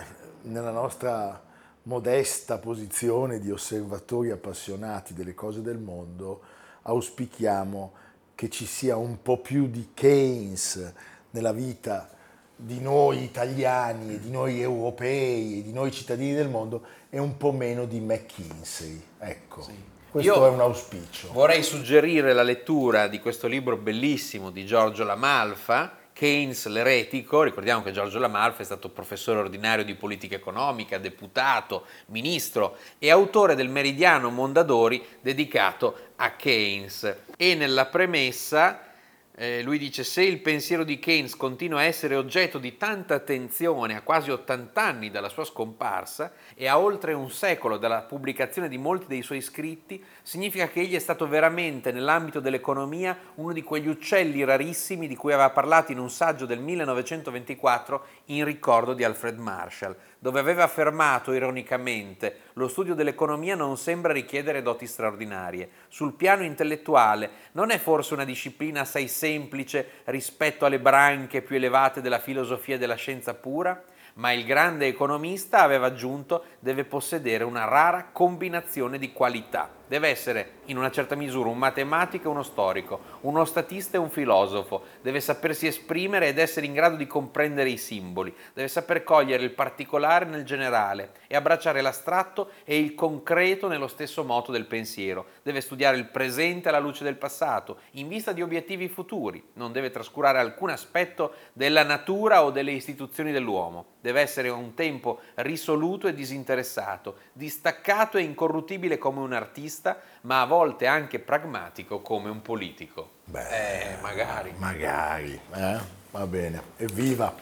nella 0.44 0.70
nostra 0.70 1.44
modesta 1.86 2.60
posizione 2.60 3.40
di 3.40 3.50
osservatori 3.50 4.30
appassionati 4.30 5.16
delle 5.16 5.34
cose 5.34 5.64
del 5.64 5.80
mondo 5.80 6.42
auspichiamo 6.84 7.94
che 8.36 8.52
ci 8.52 8.68
sia 8.68 8.96
un 8.96 9.24
po' 9.24 9.40
più 9.40 9.66
di 9.66 9.90
Keynes 9.96 10.94
nella 11.32 11.52
vita 11.52 12.12
di 12.56 12.80
noi 12.80 13.24
italiani, 13.24 14.14
e 14.14 14.20
di 14.20 14.30
noi 14.30 14.62
europei, 14.62 15.58
e 15.58 15.64
di 15.64 15.74
noi 15.74 15.92
cittadini 15.92 16.36
del 16.36 16.48
mondo 16.48 16.86
e 17.10 17.18
un 17.18 17.38
po' 17.38 17.54
meno 17.54 17.86
di 17.86 18.00
McKinsey. 18.02 19.04
Ecco, 19.18 19.66
questo 20.12 20.32
Io- 20.32 20.46
è 20.46 20.50
un 20.50 20.60
auspicio. 20.60 21.32
Vorrei 21.32 21.64
suggerire 21.64 22.34
la 22.34 22.44
lettura 22.44 23.08
di 23.08 23.20
questo 23.20 23.48
libro 23.48 23.78
bellissimo 23.78 24.52
di 24.52 24.64
Giorgio 24.64 25.04
Lamalfa, 25.04 26.02
Keynes 26.14 26.68
l'eretico, 26.68 27.42
ricordiamo 27.42 27.82
che 27.84 27.92
Giorgio 27.92 28.20
Lamalfa 28.20 28.62
è 28.62 28.66
stato 28.66 28.90
professore 28.90 29.40
ordinario 29.40 29.84
di 29.84 29.96
politica 29.96 30.36
economica, 30.36 31.00
deputato, 31.00 31.86
ministro 32.08 32.78
e 33.00 33.10
autore 33.10 33.56
del 33.56 33.70
Meridiano 33.70 34.30
Mondadori 34.30 35.04
dedicato 35.20 36.12
a 36.18 36.32
Keynes. 36.32 37.16
E 37.36 37.56
nella 37.56 37.88
premessa 37.88 38.93
eh, 39.36 39.64
lui 39.64 39.80
dice 39.80 40.04
se 40.04 40.22
il 40.22 40.42
pensiero 40.42 40.84
di 40.84 41.00
Keynes 41.00 41.36
continua 41.36 41.80
a 41.80 41.86
essere 41.86 42.16
oggetto 42.16 42.60
di 42.60 42.78
tanta 42.78 43.16
attenzione 43.16 43.96
a 43.96 44.02
quasi 44.02 44.30
80 44.30 44.80
anni 44.80 45.10
dalla 45.10 45.30
sua 45.30 45.44
scomparsa 45.44 46.34
e 46.54 46.68
a 46.68 46.80
oltre 46.80 47.14
un 47.14 47.32
secolo 47.32 47.78
dalla 47.78 48.02
pubblicazione 48.02 48.70
di 48.70 48.78
molti 48.78 49.08
dei 49.08 49.24
suoi 49.24 49.42
scritti, 49.42 50.04
significa 50.22 50.68
che 50.68 50.82
egli 50.82 50.94
è 50.94 51.00
stato 51.00 51.28
veramente 51.28 51.92
nell'ambito 51.92 52.40
dell'economia 52.40 53.18
uno 53.36 53.54
di 53.54 53.64
quegli 53.64 53.88
uccelli 53.88 54.44
rarissimi 54.44 55.08
di 55.08 55.16
cui 55.16 55.34
aveva 55.34 55.50
parlato 55.50 55.92
in 55.92 55.98
un 55.98 56.12
saggio 56.12 56.46
del 56.46 56.60
1924 56.60 58.06
in 58.26 58.46
ricordo 58.46 58.94
di 58.94 59.04
Alfred 59.04 59.40
Marshall, 59.40 59.96
dove 60.20 60.40
aveva 60.40 60.64
affermato 60.64 61.34
ironicamente 61.34 62.52
lo 62.54 62.68
studio 62.68 62.94
dell'economia 62.94 63.56
non 63.56 63.78
sembra 63.78 64.14
richiedere 64.14 64.62
doti 64.62 64.86
straordinarie. 64.86 65.70
Sul 65.88 66.14
piano 66.14 66.44
intellettuale 66.44 67.30
non 67.54 67.72
è 67.72 67.80
forse 67.80 68.14
una 68.14 68.26
disciplina 68.26 68.82
assai 68.82 69.08
semplice 69.24 70.02
rispetto 70.06 70.66
alle 70.66 70.80
branche 70.80 71.42
più 71.42 71.56
elevate 71.56 72.02
della 72.02 72.20
filosofia 72.20 72.76
e 72.76 72.78
della 72.78 72.96
scienza 72.96 73.34
pura? 73.34 73.82
Ma 74.16 74.34
il 74.34 74.44
grande 74.44 74.88
economista, 74.88 75.62
aveva 75.62 75.88
aggiunto, 75.88 76.44
deve 76.60 76.84
possedere 76.84 77.46
una 77.46 77.64
rara 77.64 78.10
combinazione 78.12 79.00
di 79.00 79.14
qualità. 79.14 79.70
Deve 79.94 80.08
essere 80.08 80.54
in 80.66 80.78
una 80.78 80.90
certa 80.90 81.14
misura 81.14 81.50
un 81.50 81.58
matematico 81.60 82.28
e 82.28 82.32
uno 82.32 82.42
storico, 82.42 83.00
uno 83.22 83.46
statista 83.46 83.96
e 83.96 84.00
un 84.00 84.10
filosofo, 84.10 84.86
deve 85.04 85.20
sapersi 85.20 85.68
esprimere 85.68 86.30
ed 86.30 86.40
essere 86.40 86.66
in 86.66 86.74
grado 86.74 86.96
di 86.96 87.06
comprendere 87.06 87.70
i 87.70 87.78
simboli, 87.78 88.36
deve 88.56 88.70
saper 88.70 89.04
cogliere 89.04 89.44
il 89.44 89.52
particolare 89.52 90.26
nel 90.26 90.46
generale 90.46 91.12
e 91.28 91.36
abbracciare 91.36 91.82
l'astratto 91.82 92.50
e 92.64 92.76
il 92.76 92.96
concreto 92.96 93.68
nello 93.68 93.88
stesso 93.88 94.24
moto 94.24 94.52
del 94.52 94.66
pensiero, 94.66 95.28
deve 95.44 95.62
studiare 95.62 95.98
il 95.98 96.08
presente 96.08 96.70
alla 96.70 96.80
luce 96.80 97.04
del 97.04 97.18
passato, 97.18 97.82
in 97.92 98.08
vista 98.08 98.32
di 98.32 98.42
obiettivi 98.42 98.88
futuri, 98.88 99.50
non 99.54 99.72
deve 99.72 99.92
trascurare 99.92 100.40
alcun 100.40 100.72
aspetto 100.72 101.34
della 101.54 101.84
natura 101.84 102.44
o 102.44 102.50
delle 102.50 102.72
istituzioni 102.72 103.32
dell'uomo, 103.32 103.86
deve 104.02 104.22
essere 104.22 104.50
un 104.50 104.74
tempo 104.74 105.20
risoluto 105.36 106.08
e 106.08 106.14
disinteressato, 106.16 107.18
distaccato 107.32 108.18
e 108.18 108.24
incorruttibile 108.24 108.98
come 108.98 109.20
un 109.20 109.34
artista, 109.34 109.82
ma 110.22 110.42
a 110.42 110.46
volte 110.46 110.88
anche 110.88 111.20
pragmatico 111.20 112.02
come 112.02 112.30
un 112.30 112.42
politico. 112.42 113.10
eh, 113.34 113.98
magari. 114.02 114.54
Magari, 114.58 115.40
eh? 115.54 115.80
va 116.12 116.28
bene, 116.28 116.62
evviva. 116.78 117.34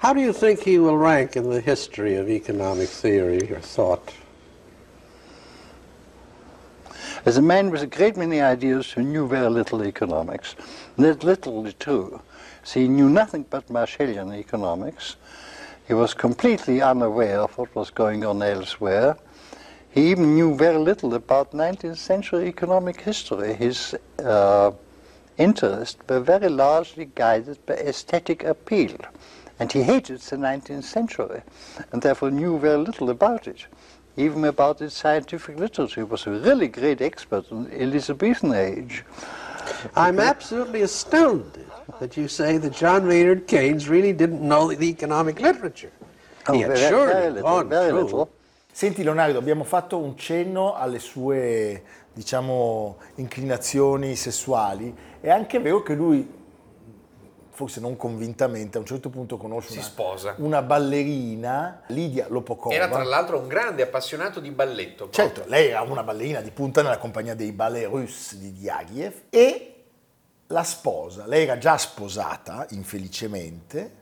How 0.00 0.12
do 0.12 0.20
you 0.20 0.32
think 0.32 0.60
he 0.60 0.78
will 0.78 0.96
rank 0.96 1.34
in 1.34 1.48
the 1.50 1.60
history 1.60 2.16
of 2.16 2.28
economic 2.28 2.88
theory 2.88 3.50
or 3.50 3.60
thought? 3.60 4.12
As 7.24 7.36
a 7.36 7.42
man 7.42 7.70
with 7.70 7.82
a 7.82 7.86
great 7.86 8.16
many 8.16 8.40
ideas 8.40 8.92
who 8.92 9.02
knew 9.02 9.26
very 9.26 9.50
little 9.50 9.84
economics, 9.84 10.54
that's 10.96 11.24
literally 11.24 11.72
true. 11.72 12.20
So 12.62 12.80
he 12.80 12.86
knew 12.88 13.08
nothing 13.08 13.44
but 13.50 13.66
Marshallian 13.68 14.32
economics. 14.36 15.16
He 15.88 15.94
was 15.94 16.14
completely 16.14 16.80
unaware 16.80 17.40
of 17.40 17.58
what 17.58 17.74
was 17.74 17.90
going 17.90 18.24
on 18.24 18.40
elsewhere. 18.42 19.16
He 19.90 20.10
even 20.10 20.34
knew 20.34 20.54
very 20.54 20.78
little 20.78 21.14
about 21.14 21.52
19th 21.52 21.96
century 21.96 22.46
economic 22.46 23.00
history. 23.00 23.54
His 23.54 23.94
uh, 24.22 24.72
interests 25.38 25.98
were 26.08 26.20
very 26.20 26.48
largely 26.48 27.06
guided 27.14 27.64
by 27.66 27.74
aesthetic 27.74 28.44
appeal. 28.44 28.96
And 29.58 29.72
he 29.72 29.82
hated 29.82 30.20
the 30.20 30.36
19th 30.36 30.84
century 30.84 31.42
and 31.90 32.00
therefore 32.02 32.30
knew 32.30 32.58
very 32.58 32.78
little 32.78 33.10
about 33.10 33.48
it. 33.48 33.66
Even 34.16 34.44
about 34.44 34.80
its 34.82 34.96
scientific 34.96 35.58
literature. 35.58 36.00
He 36.00 36.04
was 36.04 36.26
a 36.26 36.30
really 36.30 36.68
great 36.68 37.00
expert 37.00 37.50
in 37.50 37.64
the 37.64 37.82
Elizabethan 37.82 38.52
age. 38.52 39.04
I'm 39.96 40.18
absolutely 40.20 40.82
astounded 40.82 41.66
that 42.00 42.16
you 42.16 42.26
say 42.28 42.58
that 42.58 42.72
John 42.72 43.06
Maynard 43.06 43.46
Keynes 43.46 43.88
really 43.88 44.12
didn't 44.12 44.40
know 44.46 44.72
the 44.72 44.88
economic 44.88 45.40
literature. 45.40 45.92
He 46.52 46.60
had 46.60 46.70
Oh, 46.70 46.74
very, 46.74 46.88
surely 46.88 47.12
very 47.12 47.30
little, 47.30 47.42
gone 47.42 47.68
very 47.68 47.90
through. 47.90 48.02
little. 48.02 48.30
Senti 48.78 49.02
Leonardo, 49.02 49.40
abbiamo 49.40 49.64
fatto 49.64 49.98
un 49.98 50.16
cenno 50.16 50.76
alle 50.76 51.00
sue, 51.00 51.82
diciamo, 52.12 52.98
inclinazioni 53.16 54.14
sessuali. 54.14 54.96
È 55.20 55.28
anche 55.30 55.58
vero 55.58 55.82
che 55.82 55.94
lui, 55.94 56.32
forse 57.50 57.80
non 57.80 57.96
convintamente, 57.96 58.76
a 58.76 58.80
un 58.80 58.86
certo 58.86 59.10
punto 59.10 59.36
conosce 59.36 59.70
Si 59.72 59.78
una, 59.78 59.84
sposa. 59.84 60.34
una 60.38 60.62
ballerina, 60.62 61.82
Lidia 61.88 62.26
Lopokova. 62.28 62.72
Era 62.72 62.86
tra 62.86 63.02
l'altro 63.02 63.40
un 63.40 63.48
grande 63.48 63.82
appassionato 63.82 64.38
di 64.38 64.52
balletto. 64.52 65.08
proprio. 65.08 65.24
Certo, 65.24 65.50
lei 65.50 65.70
era 65.70 65.80
una 65.80 66.04
ballerina 66.04 66.40
di 66.40 66.52
punta 66.52 66.80
nella 66.80 66.98
compagnia 66.98 67.34
dei 67.34 67.50
ballet 67.50 67.88
russi 67.88 68.38
di 68.38 68.52
Diaghilev 68.52 69.22
e 69.28 69.74
la 70.46 70.62
sposa, 70.62 71.26
lei 71.26 71.42
era 71.42 71.58
già 71.58 71.76
sposata 71.76 72.64
infelicemente, 72.70 73.96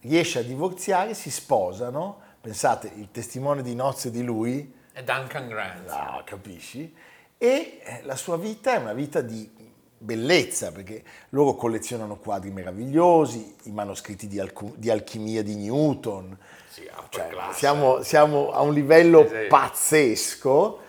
riesce 0.00 0.38
a 0.38 0.42
divorziare, 0.42 1.12
si 1.12 1.30
sposano, 1.30 2.21
pensate, 2.42 2.90
il 2.96 3.08
testimone 3.12 3.62
di 3.62 3.74
nozze 3.74 4.10
di 4.10 4.22
lui 4.22 4.70
È 4.92 5.02
Duncan 5.02 5.48
Grant. 5.48 5.88
No, 5.88 6.22
capisci? 6.24 6.92
E 7.38 7.80
eh, 7.82 8.00
la 8.02 8.16
sua 8.16 8.36
vita 8.36 8.74
è 8.74 8.78
una 8.78 8.92
vita 8.92 9.20
di 9.20 9.48
bellezza, 9.96 10.72
perché 10.72 11.04
loro 11.30 11.54
collezionano 11.54 12.16
quadri 12.16 12.50
meravigliosi, 12.50 13.54
i 13.64 13.70
manoscritti 13.70 14.26
di, 14.26 14.40
alcu- 14.40 14.76
di 14.76 14.90
alchimia 14.90 15.42
di 15.42 15.54
Newton. 15.54 16.36
Sì, 16.68 16.88
Cioè, 17.10 17.30
siamo, 17.52 18.02
siamo 18.02 18.50
a 18.50 18.60
un 18.62 18.74
livello 18.74 19.26
sì. 19.28 19.46
pazzesco 19.48 20.80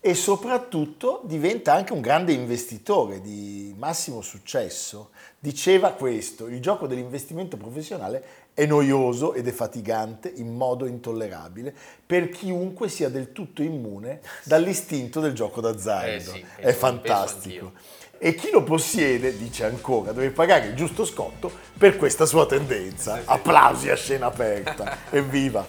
e 0.00 0.14
soprattutto 0.14 1.22
diventa 1.24 1.72
anche 1.72 1.92
un 1.92 2.00
grande 2.00 2.32
investitore 2.32 3.20
di 3.20 3.74
massimo 3.78 4.20
successo. 4.20 5.10
Diceva 5.38 5.92
questo, 5.92 6.46
il 6.46 6.60
gioco 6.60 6.86
dell'investimento 6.86 7.56
professionale 7.56 8.48
è 8.60 8.66
noioso 8.66 9.32
ed 9.32 9.48
è 9.48 9.52
fatigante 9.52 10.30
in 10.36 10.54
modo 10.54 10.84
intollerabile 10.84 11.74
per 12.04 12.28
chiunque 12.28 12.90
sia 12.90 13.08
del 13.08 13.32
tutto 13.32 13.62
immune 13.62 14.20
dall'istinto 14.44 15.20
del 15.20 15.32
gioco 15.32 15.62
d'azzardo. 15.62 16.12
Eh 16.12 16.20
sì, 16.20 16.44
è 16.56 16.72
fantastico. 16.72 17.72
E 18.18 18.34
chi 18.34 18.50
lo 18.50 18.62
possiede, 18.62 19.34
dice 19.38 19.64
ancora, 19.64 20.12
deve 20.12 20.28
pagare 20.28 20.66
il 20.66 20.74
giusto 20.74 21.06
scotto 21.06 21.50
per 21.78 21.96
questa 21.96 22.26
sua 22.26 22.44
tendenza. 22.44 23.22
Applausi 23.24 23.88
a 23.88 23.96
scena 23.96 24.26
aperta. 24.26 24.94
Evviva! 25.08 25.66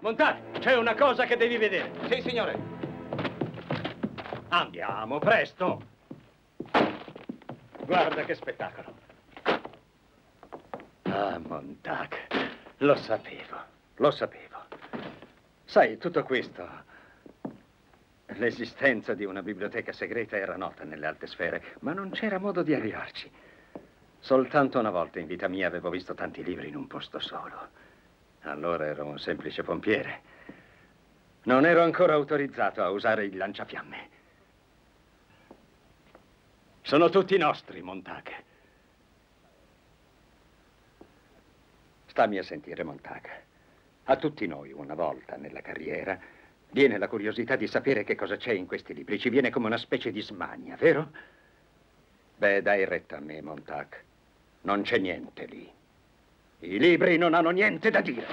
Montato, 0.00 0.58
c'è 0.58 0.74
una 0.76 0.96
cosa 0.96 1.26
che 1.26 1.36
devi 1.36 1.58
vedere. 1.58 1.92
Sì, 2.10 2.22
signore. 2.22 2.95
Andiamo, 4.56 5.18
presto. 5.18 5.82
Guarda 7.84 8.24
che 8.24 8.34
spettacolo. 8.34 8.94
Ah, 11.02 11.38
Montag, 11.46 12.14
lo 12.78 12.96
sapevo, 12.96 13.56
lo 13.96 14.10
sapevo. 14.10 14.64
Sai, 15.66 15.98
tutto 15.98 16.22
questo... 16.22 16.84
L'esistenza 18.38 19.12
di 19.12 19.26
una 19.26 19.42
biblioteca 19.42 19.92
segreta 19.92 20.38
era 20.38 20.56
nota 20.56 20.84
nelle 20.84 21.06
alte 21.06 21.26
sfere, 21.26 21.62
ma 21.80 21.92
non 21.92 22.10
c'era 22.10 22.38
modo 22.38 22.62
di 22.62 22.72
arrivarci. 22.72 23.30
Soltanto 24.20 24.78
una 24.78 24.90
volta 24.90 25.20
in 25.20 25.26
vita 25.26 25.48
mia 25.48 25.66
avevo 25.66 25.90
visto 25.90 26.14
tanti 26.14 26.42
libri 26.42 26.68
in 26.68 26.76
un 26.76 26.86
posto 26.86 27.18
solo. 27.18 27.68
Allora 28.42 28.86
ero 28.86 29.04
un 29.04 29.18
semplice 29.18 29.62
pompiere. 29.62 30.20
Non 31.42 31.66
ero 31.66 31.82
ancora 31.82 32.14
autorizzato 32.14 32.82
a 32.82 32.88
usare 32.88 33.26
il 33.26 33.36
lanciafiamme. 33.36 34.15
Sono 36.86 37.08
tutti 37.08 37.36
nostri, 37.36 37.82
Montag. 37.82 38.30
Stammi 42.06 42.38
a 42.38 42.44
sentire, 42.44 42.84
Montag. 42.84 43.28
A 44.04 44.14
tutti 44.14 44.46
noi, 44.46 44.70
una 44.70 44.94
volta 44.94 45.34
nella 45.34 45.62
carriera, 45.62 46.16
viene 46.70 46.96
la 46.96 47.08
curiosità 47.08 47.56
di 47.56 47.66
sapere 47.66 48.04
che 48.04 48.14
cosa 48.14 48.36
c'è 48.36 48.52
in 48.52 48.66
questi 48.66 48.94
libri. 48.94 49.18
Ci 49.18 49.30
viene 49.30 49.50
come 49.50 49.66
una 49.66 49.78
specie 49.78 50.12
di 50.12 50.22
smania, 50.22 50.76
vero? 50.76 51.10
Beh, 52.36 52.62
dai 52.62 52.84
retta 52.84 53.16
a 53.16 53.20
me, 53.20 53.42
Montag. 53.42 53.88
Non 54.60 54.82
c'è 54.82 54.98
niente 54.98 55.44
lì. 55.46 55.68
I 56.60 56.78
libri 56.78 57.16
non 57.16 57.34
hanno 57.34 57.50
niente 57.50 57.90
da 57.90 58.00
dire. 58.00 58.26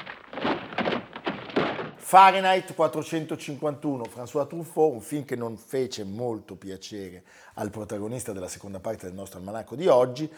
Fahrenheit 2.14 2.76
451, 2.76 4.04
François 4.04 4.46
Truffaut, 4.46 4.94
un 4.94 5.02
film 5.02 5.26
che 5.26 5.36
non 5.36 5.58
fece 5.58 6.04
molto 6.04 6.54
piacere 6.56 7.24
al 7.56 7.72
protagonista 7.72 8.32
della 8.34 8.48
seconda 8.48 8.80
parte 8.80 9.08
del 9.08 9.16
nostro 9.16 9.40
almanacco 9.40 9.76
di 9.76 9.88
oggi, 9.88 10.32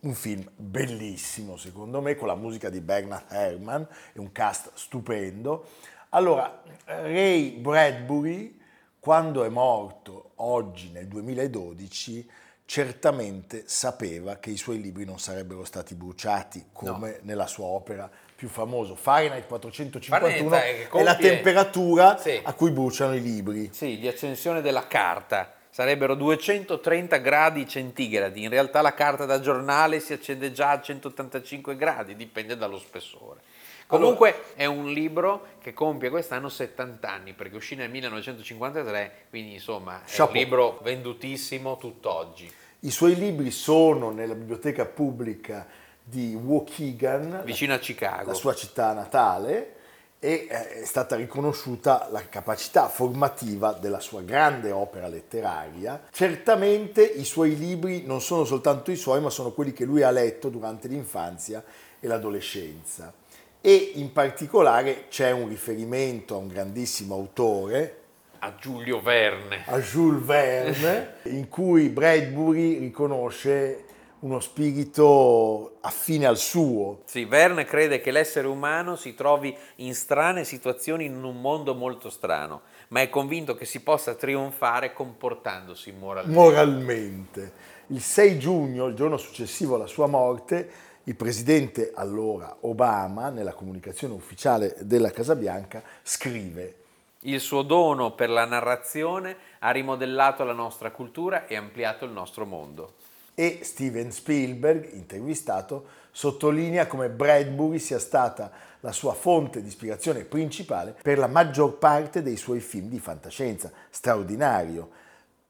un 0.00 0.12
film 0.12 0.46
bellissimo 0.54 1.56
secondo 1.56 2.02
me, 2.02 2.16
con 2.16 2.26
la 2.26 2.34
musica 2.34 2.68
di 2.68 2.82
Bernard 2.82 3.24
Herrmann 3.30 3.82
e 4.12 4.20
un 4.20 4.30
cast 4.30 4.72
stupendo. 4.74 5.68
Allora, 6.10 6.62
Ray 6.84 7.52
Bradbury, 7.52 8.60
quando 9.00 9.44
è 9.44 9.48
morto 9.48 10.32
oggi 10.34 10.90
nel 10.90 11.08
2012, 11.08 12.28
certamente 12.66 13.62
sapeva 13.66 14.36
che 14.36 14.50
i 14.50 14.58
suoi 14.58 14.82
libri 14.82 15.06
non 15.06 15.18
sarebbero 15.18 15.64
stati 15.64 15.94
bruciati 15.94 16.66
come 16.74 17.20
nella 17.22 17.46
sua 17.46 17.64
opera 17.64 18.10
più 18.42 18.48
famosa. 18.48 18.96
Fahrenheit 18.96 19.46
451 19.46 20.18
Fahrenheit, 20.50 20.90
è 20.90 21.02
la 21.04 21.12
compie- 21.14 21.30
temperatura 21.30 22.18
Sì. 22.18 22.40
a 22.42 22.52
cui 22.54 22.72
bruciano 22.72 23.14
i 23.14 23.22
libri. 23.22 23.68
Sì, 23.72 24.00
di 24.00 24.08
accensione 24.08 24.60
della 24.60 24.88
carta. 24.88 25.54
Sarebbero 25.70 26.16
230 26.16 27.18
gradi 27.18 27.68
centigradi. 27.68 28.42
In 28.42 28.48
realtà 28.50 28.80
la 28.82 28.94
carta 28.94 29.26
da 29.26 29.38
giornale 29.38 30.00
si 30.00 30.12
accende 30.12 30.50
già 30.50 30.70
a 30.70 30.80
185 30.80 31.76
gradi, 31.76 32.16
dipende 32.16 32.56
dallo 32.56 32.80
spessore. 32.80 33.38
Comunque 33.86 34.42
è 34.56 34.64
un 34.64 34.90
libro 34.90 35.46
che 35.62 35.72
compie 35.72 36.10
quest'anno 36.10 36.48
70 36.48 37.08
anni, 37.08 37.34
perché 37.34 37.54
uscì 37.54 37.76
nel 37.76 37.90
1953, 37.90 39.12
quindi 39.30 39.52
insomma 39.54 39.98
è 40.00 40.06
Chapeau. 40.06 40.28
un 40.30 40.32
libro 40.34 40.80
vendutissimo 40.82 41.76
tutt'oggi. 41.76 42.50
I 42.80 42.90
suoi 42.90 43.14
libri 43.14 43.52
sono 43.52 44.10
nella 44.10 44.34
biblioteca 44.34 44.84
pubblica 44.86 45.64
di 46.02 46.34
Waukegan, 46.34 47.42
Vicino 47.44 47.74
a 47.74 47.78
Chicago. 47.78 48.26
la 48.28 48.34
sua 48.34 48.54
città 48.54 48.92
natale, 48.92 49.76
e 50.24 50.46
eh, 50.48 50.82
è 50.82 50.84
stata 50.84 51.16
riconosciuta 51.16 52.08
la 52.12 52.28
capacità 52.28 52.88
formativa 52.88 53.72
della 53.72 53.98
sua 53.98 54.22
grande 54.22 54.70
opera 54.70 55.08
letteraria. 55.08 56.00
Certamente 56.12 57.02
i 57.02 57.24
suoi 57.24 57.56
libri 57.58 58.04
non 58.06 58.20
sono 58.20 58.44
soltanto 58.44 58.92
i 58.92 58.96
suoi, 58.96 59.20
ma 59.20 59.30
sono 59.30 59.50
quelli 59.50 59.72
che 59.72 59.84
lui 59.84 60.02
ha 60.02 60.10
letto 60.12 60.48
durante 60.48 60.86
l'infanzia 60.86 61.62
e 61.98 62.06
l'adolescenza. 62.06 63.12
E 63.60 63.92
in 63.94 64.12
particolare 64.12 65.06
c'è 65.08 65.32
un 65.32 65.48
riferimento 65.48 66.34
a 66.34 66.38
un 66.38 66.46
grandissimo 66.48 67.14
autore, 67.14 67.98
A 68.38 68.54
Giulio 68.60 69.00
Verne. 69.00 69.64
a 69.66 69.78
Jules 69.80 70.24
Verne, 70.24 71.14
in 71.30 71.48
cui 71.48 71.88
Bradbury 71.88 72.78
riconosce 72.78 73.84
uno 74.22 74.38
spirito 74.40 75.78
affine 75.80 76.26
al 76.26 76.36
suo. 76.36 77.00
Sì, 77.06 77.24
Verne 77.24 77.64
crede 77.64 78.00
che 78.00 78.12
l'essere 78.12 78.46
umano 78.46 78.94
si 78.96 79.14
trovi 79.14 79.56
in 79.76 79.94
strane 79.94 80.44
situazioni 80.44 81.06
in 81.06 81.22
un 81.22 81.40
mondo 81.40 81.74
molto 81.74 82.08
strano, 82.08 82.62
ma 82.88 83.00
è 83.00 83.08
convinto 83.08 83.54
che 83.54 83.64
si 83.64 83.80
possa 83.80 84.14
trionfare 84.14 84.92
comportandosi 84.92 85.92
moralmente. 85.92 86.40
moralmente. 86.40 87.52
Il 87.88 88.00
6 88.00 88.38
giugno, 88.38 88.86
il 88.86 88.94
giorno 88.94 89.16
successivo 89.16 89.74
alla 89.74 89.88
sua 89.88 90.06
morte, 90.06 90.70
il 91.04 91.16
presidente 91.16 91.90
allora 91.92 92.58
Obama, 92.60 93.28
nella 93.28 93.54
comunicazione 93.54 94.14
ufficiale 94.14 94.76
della 94.82 95.10
Casa 95.10 95.34
Bianca, 95.34 95.82
scrive 96.00 96.76
Il 97.22 97.40
suo 97.40 97.62
dono 97.62 98.12
per 98.12 98.30
la 98.30 98.44
narrazione 98.44 99.36
ha 99.58 99.72
rimodellato 99.72 100.44
la 100.44 100.52
nostra 100.52 100.92
cultura 100.92 101.46
e 101.46 101.56
ampliato 101.56 102.04
il 102.04 102.12
nostro 102.12 102.46
mondo. 102.46 103.01
E 103.34 103.60
Steven 103.62 104.12
Spielberg, 104.12 104.92
intervistato, 104.92 105.86
sottolinea 106.10 106.86
come 106.86 107.08
Bradbury 107.08 107.78
sia 107.78 107.98
stata 107.98 108.50
la 108.80 108.92
sua 108.92 109.14
fonte 109.14 109.62
di 109.62 109.68
ispirazione 109.68 110.24
principale 110.24 110.94
per 111.00 111.18
la 111.18 111.28
maggior 111.28 111.78
parte 111.78 112.22
dei 112.22 112.36
suoi 112.36 112.60
film 112.60 112.88
di 112.88 112.98
fantascienza, 112.98 113.70
straordinario. 113.90 114.90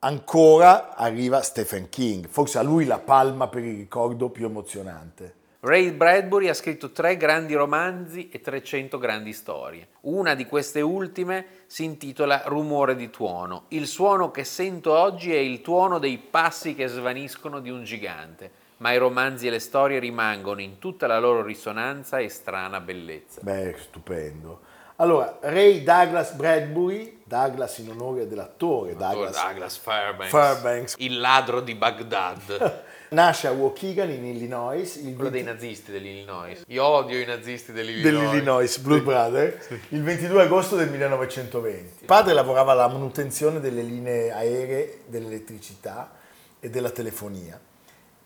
Ancora 0.01 0.95
arriva 0.95 1.43
Stephen 1.43 1.89
King, 1.89 2.29
forse 2.29 2.59
a 2.59 2.63
lui 2.63 2.85
la 2.85 2.99
palma 2.99 3.49
per 3.49 3.65
il 3.65 3.77
ricordo 3.77 4.31
più 4.31 4.47
emozionante. 4.47 5.41
Ray 5.65 5.93
Bradbury 5.93 6.49
ha 6.49 6.55
scritto 6.55 6.91
tre 6.91 7.17
grandi 7.17 7.55
romanzi 7.55 8.29
e 8.31 8.41
300 8.41 8.99
grandi 8.99 9.33
storie. 9.33 9.87
Una 10.01 10.35
di 10.35 10.45
queste 10.45 10.81
ultime 10.81 11.47
si 11.67 11.85
intitola 11.85 12.43
Rumore 12.47 12.97
di 12.97 13.11
tuono. 13.11 13.67
Il 13.69 13.87
suono 13.87 14.33
che 14.33 14.43
sento 14.43 14.93
oggi 14.93 15.33
è 15.33 15.39
il 15.39 15.61
tuono 15.61 16.01
dei 16.01 16.19
passi 16.19 16.75
che 16.75 16.89
svaniscono 16.89 17.61
di 17.61 17.71
un 17.71 17.85
gigante, 17.85 18.51
ma 18.79 18.91
i 18.91 18.99
romanzi 18.99 19.47
e 19.47 19.51
le 19.51 19.61
storie 19.61 20.01
rimangono 20.01 20.61
in 20.61 20.81
tutta 20.81 21.07
la 21.07 21.21
loro 21.21 21.45
risonanza 21.45 22.19
e 22.19 22.29
strana 22.29 22.81
bellezza. 22.81 23.39
Beh, 23.41 23.77
stupendo. 23.79 24.61
Allora, 24.97 25.39
Ray 25.43 25.85
Douglas 25.85 26.33
Bradbury, 26.33 27.23
Douglas 27.25 27.79
in 27.79 27.91
onore 27.91 28.27
dell'attore 28.27 28.95
Douglas, 28.95 29.41
Douglas 29.41 29.77
Fairbanks, 29.77 30.31
Fairbanks. 30.31 30.95
il 30.99 31.19
ladro 31.19 31.61
di 31.61 31.75
Baghdad, 31.75 32.83
nasce 33.13 33.47
a 33.47 33.53
Waukegan 33.53 34.11
in 34.11 34.25
Illinois 34.25 34.97
il 34.97 35.15
quello 35.15 35.31
20 35.31 35.31
dei 35.31 35.43
nazisti 35.43 35.93
dell'Illinois. 35.93 36.63
Io 36.67 36.85
odio 36.85 37.19
i 37.21 37.25
nazisti 37.25 37.73
dell'Illinois. 37.73 38.13
dell'Illinois, 38.13 38.79
Blue 38.79 39.01
Brother, 39.01 39.81
il 39.91 40.03
22 40.03 40.43
agosto 40.43 40.77
del 40.77 40.91
1920. 40.91 41.95
Il 42.01 42.07
padre 42.07 42.33
lavorava 42.33 42.73
alla 42.73 42.89
manutenzione 42.89 43.61
delle 43.61 43.83
linee 43.83 44.31
aeree, 44.33 45.03
dell'elettricità 45.07 46.11
e 46.59 46.71
della 46.71 46.91
telefonia. 46.91 47.61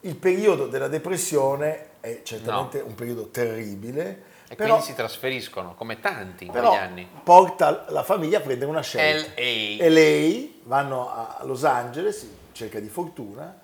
Il 0.01 0.17
periodo 0.17 0.67
della 0.67 0.89
depressione 0.89 1.89
è 2.01 2.21
certamente 2.23 2.81
un 2.81 2.95
periodo 2.95 3.29
terribile, 3.29 4.23
E 4.49 4.55
però, 4.55 4.75
quindi 4.75 4.87
si 4.87 4.95
trasferiscono, 4.95 5.75
come 5.75 5.99
tanti 5.99 6.45
in 6.45 6.51
quegli 6.51 6.65
anni. 6.65 7.09
porta 7.25 7.87
la 7.89 8.05
famiglia 8.05 8.39
a 8.39 8.41
prendere 8.43 8.71
una 8.71 8.83
scelta. 8.83 9.31
LA. 9.35 9.83
E 9.85 9.89
lei 9.89 10.61
vanno 10.65 11.11
a 11.11 11.41
Los 11.45 11.65
Angeles 11.65 12.29
cerca 12.53 12.79
di 12.79 12.89
fortuna 12.89 13.61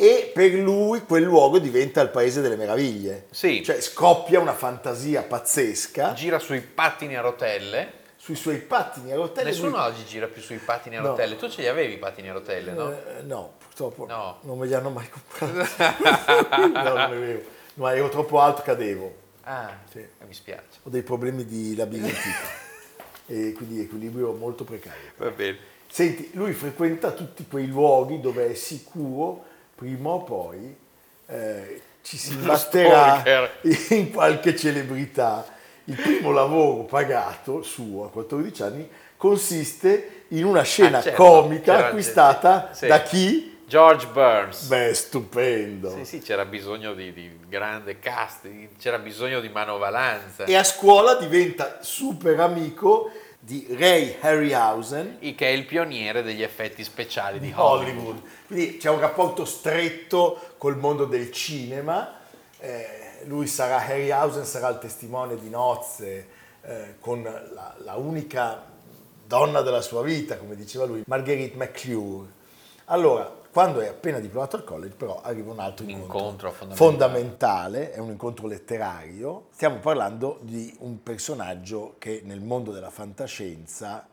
e 0.00 0.30
per 0.32 0.52
lui 0.52 1.02
quel 1.04 1.24
luogo 1.24 1.58
diventa 1.58 2.00
il 2.00 2.10
paese 2.10 2.40
delle 2.40 2.54
meraviglie. 2.54 3.26
Sì. 3.30 3.64
Cioè 3.64 3.80
scoppia 3.80 4.38
una 4.38 4.54
fantasia 4.54 5.22
pazzesca 5.22 6.12
Gira 6.12 6.38
sui 6.38 6.60
pattini 6.60 7.16
a 7.16 7.20
rotelle. 7.20 7.92
sui 8.16 8.36
suoi 8.36 8.58
pattini 8.58 9.10
a 9.10 9.16
rotelle. 9.16 9.50
Nessuno 9.50 9.70
lui- 9.70 9.80
oggi 9.80 10.04
gira 10.04 10.26
più 10.28 10.40
sui 10.40 10.58
pattini 10.58 10.96
a 10.98 11.00
No. 11.00 11.08
rotelle. 11.08 11.34
Tu 11.36 11.48
ce 11.48 11.62
li 11.62 11.66
avevi 11.66 11.94
i 11.94 11.98
pattini 11.98 12.28
a 12.28 12.32
rotelle, 12.34 12.72
no? 12.72 12.92
Eh, 12.92 13.22
no, 13.22 13.54
purtroppo 13.58 14.06
No. 14.06 14.38
non 14.42 14.56
me 14.58 14.66
li 14.66 14.74
hanno 14.74 14.90
mai 14.90 15.08
comprati. 15.08 15.68
no, 16.72 16.94
non 16.94 17.20
vero. 17.20 17.40
Ma 17.74 17.94
ero 17.96 18.08
troppo 18.08 18.38
alto, 18.40 18.62
cadevo. 18.62 19.14
Ah, 19.44 19.78
Sì. 19.90 19.98
eh, 19.98 20.24
mi 20.26 20.34
spiace. 20.34 20.78
Ho 20.84 20.90
dei 20.90 21.02
problemi 21.02 21.44
di 21.44 21.74
labirintite 21.74 22.66
e 23.26 23.52
quindi 23.56 23.80
equilibrio 23.80 24.32
molto 24.32 24.62
precario. 24.64 25.10
Va 25.16 25.30
bene. 25.30 25.58
Senti, 25.90 26.30
lui 26.34 26.52
frequenta 26.52 27.12
tutti 27.12 27.46
quei 27.48 27.66
luoghi 27.66 28.20
dove 28.20 28.50
è 28.50 28.54
sicuro, 28.54 29.44
prima 29.78 30.08
o 30.08 30.22
poi, 30.24 30.76
eh, 31.26 31.82
ci 32.02 32.16
si 32.16 32.32
imbatterà 32.32 33.22
in 33.90 34.10
qualche 34.10 34.56
celebrità. 34.56 35.46
Il 35.84 35.94
primo 35.94 36.32
lavoro 36.32 36.82
pagato 36.82 37.62
suo 37.62 38.06
a 38.06 38.10
14 38.10 38.62
anni 38.62 38.90
consiste 39.16 40.24
in 40.28 40.44
una 40.44 40.62
scena 40.62 40.98
Ah, 40.98 41.02
certo, 41.02 41.22
comica 41.22 41.86
acquistata 41.86 42.70
sì. 42.72 42.88
da 42.88 43.02
chi? 43.02 43.56
George 43.66 44.06
Burns. 44.08 44.66
Beh, 44.66 44.94
stupendo. 44.94 45.90
Sì, 45.90 46.04
sì, 46.04 46.20
c'era 46.20 46.44
bisogno 46.44 46.94
di, 46.94 47.12
di 47.12 47.38
grande 47.48 47.98
cast, 48.00 48.48
c'era 48.78 48.98
bisogno 48.98 49.40
di 49.40 49.48
manovalanza. 49.48 50.44
E 50.44 50.56
a 50.56 50.64
scuola 50.64 51.14
diventa 51.14 51.78
super 51.82 52.40
amico 52.40 53.10
di 53.48 53.66
Ray 53.70 54.14
Harryhausen, 54.20 55.16
Che 55.20 55.34
è 55.38 55.48
il 55.48 55.64
pioniere 55.64 56.22
degli 56.22 56.42
effetti 56.42 56.84
speciali 56.84 57.40
di 57.40 57.50
Hollywood. 57.56 57.96
Hollywood. 57.96 58.22
Quindi 58.46 58.76
c'è 58.76 58.90
un 58.90 59.00
rapporto 59.00 59.46
stretto 59.46 60.38
col 60.58 60.76
mondo 60.76 61.06
del 61.06 61.32
cinema. 61.32 62.18
Eh, 62.58 63.22
lui 63.24 63.46
sarà, 63.46 63.78
Harryhausen 63.78 64.44
sarà 64.44 64.68
il 64.68 64.78
testimone 64.78 65.38
di 65.38 65.48
nozze 65.48 66.28
eh, 66.60 66.96
con 67.00 67.22
la, 67.22 67.74
la 67.78 67.94
unica 67.94 68.66
donna 69.24 69.62
della 69.62 69.80
sua 69.80 70.02
vita, 70.02 70.36
come 70.36 70.54
diceva 70.54 70.84
lui, 70.84 71.02
Marguerite 71.06 71.56
McClure. 71.56 72.28
Allora, 72.84 73.34
quando 73.58 73.80
è 73.80 73.88
appena 73.88 74.20
diplomato 74.20 74.54
al 74.54 74.62
college, 74.62 74.94
però 74.94 75.20
arriva 75.20 75.50
un 75.50 75.58
altro 75.58 75.84
Un 75.84 75.90
incontro, 75.90 76.18
incontro 76.18 76.52
fondamentale. 76.52 76.76
fondamentale, 76.76 77.90
è 77.90 77.98
un 77.98 78.10
incontro 78.10 78.46
letterario. 78.46 79.46
Stiamo 79.50 79.78
parlando 79.78 80.38
di 80.42 80.72
un 80.82 81.02
personaggio 81.02 81.96
che 81.98 82.20
nel 82.24 82.40
mondo 82.40 82.70
della 82.70 82.90
fantascienza 82.90 84.06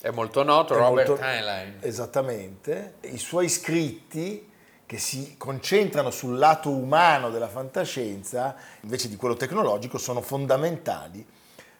È 0.00 0.10
molto 0.10 0.44
noto, 0.44 0.74
è 0.74 0.76
Robert 0.76 1.08
molto- 1.08 1.24
Heinlein. 1.24 1.78
Esattamente. 1.80 2.94
I 3.00 3.18
suoi 3.18 3.48
scritti 3.48 4.48
che 4.86 4.98
si 4.98 5.34
concentrano 5.36 6.12
sul 6.12 6.38
lato 6.38 6.70
umano 6.70 7.30
della 7.30 7.48
fantascienza, 7.48 8.54
invece 8.82 9.08
di 9.08 9.16
quello 9.16 9.34
tecnologico, 9.34 9.98
sono 9.98 10.20
fondamentali 10.20 11.26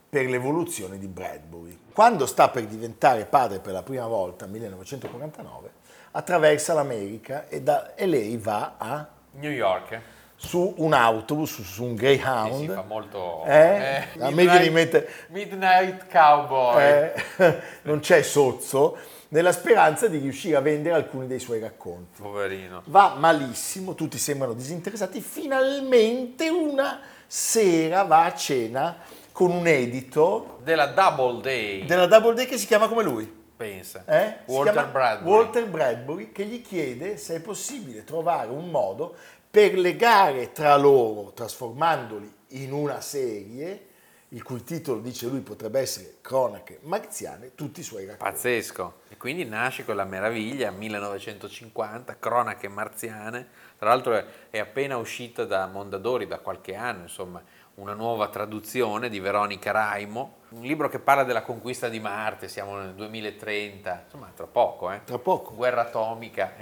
per 0.09 0.27
l'evoluzione 0.27 0.99
di 0.99 1.07
Bradbury. 1.07 1.79
Quando 1.93 2.27
sta 2.27 2.49
per 2.49 2.67
diventare 2.67 3.27
padre 3.27 3.61
per 3.61 3.75
la 3.75 3.85
prima 3.85 4.09
volta, 4.09 4.47
1949, 4.47 5.71
attraversa 6.13 6.73
l'America 6.75 7.49
e 7.49 7.61
da 7.63 7.93
LA 7.99 8.39
va 8.39 8.75
a, 8.79 9.09
New 9.33 9.51
York. 9.51 9.93
eh? 9.93 10.01
su 10.37 10.75
un 10.79 10.93
autobus, 10.93 11.63
su, 11.63 11.85
un 11.85 11.95
Greyhound. 11.95 12.59
sì, 12.59 12.67
fa 12.67 12.83
molto... 12.83 13.45
Eh? 13.45 14.09
A 14.19 14.31
me 14.31 14.43
viene 14.43 14.65
in 14.65 14.73
mente- 14.73 15.09
Midnight 15.29 16.07
Cowboy. 16.11 16.83
Eh, 16.83 17.15
non 17.83 18.01
c'è 18.01 18.23
sozzo, 18.23 18.97
nella 19.29 19.53
speranza 19.53 20.09
di 20.09 20.19
riuscire 20.19 20.57
a 20.57 20.61
vendere 20.61 20.97
alcuni 20.97 21.29
dei 21.29 21.39
suoi 21.39 21.61
racconti. 21.61 22.21
Poverino. 22.21 22.83
Va 22.87 23.15
malissimo, 23.17 23.95
tutti 23.95 24.19
sembrano 24.19 24.53
disinteressati, 24.53 25.21
finalmente 25.21 26.49
una 26.49 27.01
sera 27.27 28.03
va 28.03 28.25
a 28.25 28.35
cena 28.35 28.97
con 29.31 29.51
un 29.51 29.67
edito 29.67 30.59
Della 30.63 30.87
Double 30.87 31.41
Day. 31.41 31.87
della 31.87 32.07
Double 32.07 32.35
Day 32.35 32.47
che 32.47 32.59
si 32.59 32.67
chiama 32.67 32.89
come 32.89 33.03
lui. 33.03 33.42
Pensa. 33.63 34.05
eh? 34.07 34.39
Walter 34.47 34.91
Bradbury. 34.91 35.31
Walter 35.31 35.69
Bradbury 35.69 36.33
che 36.33 36.45
gli 36.45 36.63
chiede 36.63 37.17
se 37.17 37.37
è 37.37 37.41
possibile 37.41 38.03
trovare 38.03 38.51
un 38.51 38.69
modo 38.71 39.15
per 39.49 39.79
legare 39.79 40.51
tra 40.51 40.77
loro, 40.77 41.31
trasformandoli 41.33 42.33
in 42.49 42.73
una 42.73 43.01
serie, 43.01 43.87
il 44.31 44.43
cui 44.43 44.65
titolo 44.65 45.01
dice 45.01 45.27
lui 45.29 45.41
potrebbe 45.41 45.79
essere 45.79 46.15
Cronache 46.23 46.79
Marziane, 46.83 47.55
tutti 47.55 47.81
i 47.81 47.83
suoi 47.85 48.07
racconti. 48.07 48.33
Pazzesco. 48.33 48.95
E 49.11 49.17
quindi 49.17 49.45
nasce 49.45 49.85
quella 49.85 50.05
meraviglia, 50.05 50.71
1950, 50.71 52.17
Cronache 52.19 52.67
Marziane. 52.67 53.47
Tra 53.79 53.91
l'altro 53.91 54.25
è 54.51 54.59
appena 54.59 54.97
uscita 54.97 55.45
da 55.45 55.67
Mondadori 55.67 56.27
da 56.27 56.39
qualche 56.39 56.75
anno, 56.75 57.03
insomma, 57.03 57.43
una 57.75 57.95
nuova 57.95 58.29
traduzione 58.29 59.09
di 59.09 59.19
Veronica 59.19 59.71
Raimo. 59.71 60.41
Un 60.51 60.63
libro 60.63 60.89
che 60.89 60.99
parla 60.99 61.25
della 61.25 61.43
conquista 61.43 61.89
di 61.89 62.01
Marte, 62.01 62.49
siamo 62.49 62.77
nel 62.77 62.95
2030, 62.95 64.03
insomma, 64.05 64.31
tra 64.35 64.47
poco, 64.47 64.91
eh. 64.91 65.01
Tra 65.05 65.19
poco. 65.19 65.55
Guerra 65.55 65.83
atomica. 65.83 66.55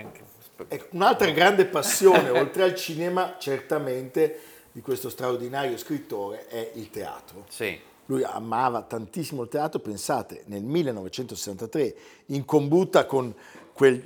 Ecco, 0.68 0.86
un'altra 0.90 1.30
grande 1.30 1.64
passione, 1.64 2.30
oltre 2.38 2.62
al 2.62 2.74
cinema, 2.74 3.36
certamente 3.38 4.40
di 4.72 4.80
questo 4.80 5.08
straordinario 5.08 5.76
scrittore 5.76 6.46
è 6.46 6.72
il 6.74 6.90
teatro. 6.90 7.46
Sì. 7.48 7.78
Lui 8.06 8.22
amava 8.22 8.82
tantissimo 8.82 9.42
il 9.42 9.48
teatro, 9.48 9.80
pensate, 9.80 10.42
nel 10.46 10.62
1963, 10.62 11.94
in 12.26 12.44
combutta 12.44 13.06
con 13.06 13.34
quel 13.72 14.02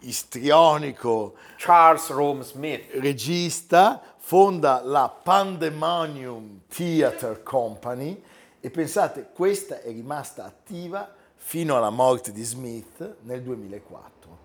istrionico 0.00 1.34
Charles 1.56 2.08
Rome 2.10 2.42
Smith. 2.44 2.84
regista, 3.00 4.00
fonda 4.28 4.82
la 4.84 5.08
Pandemonium 5.08 6.60
Theatre 6.68 7.42
Company 7.42 8.22
e 8.60 8.68
pensate, 8.68 9.30
questa 9.32 9.80
è 9.80 9.90
rimasta 9.90 10.44
attiva 10.44 11.10
fino 11.34 11.78
alla 11.78 11.88
morte 11.88 12.30
di 12.30 12.42
Smith 12.42 13.16
nel 13.22 13.40
2004. 13.40 14.38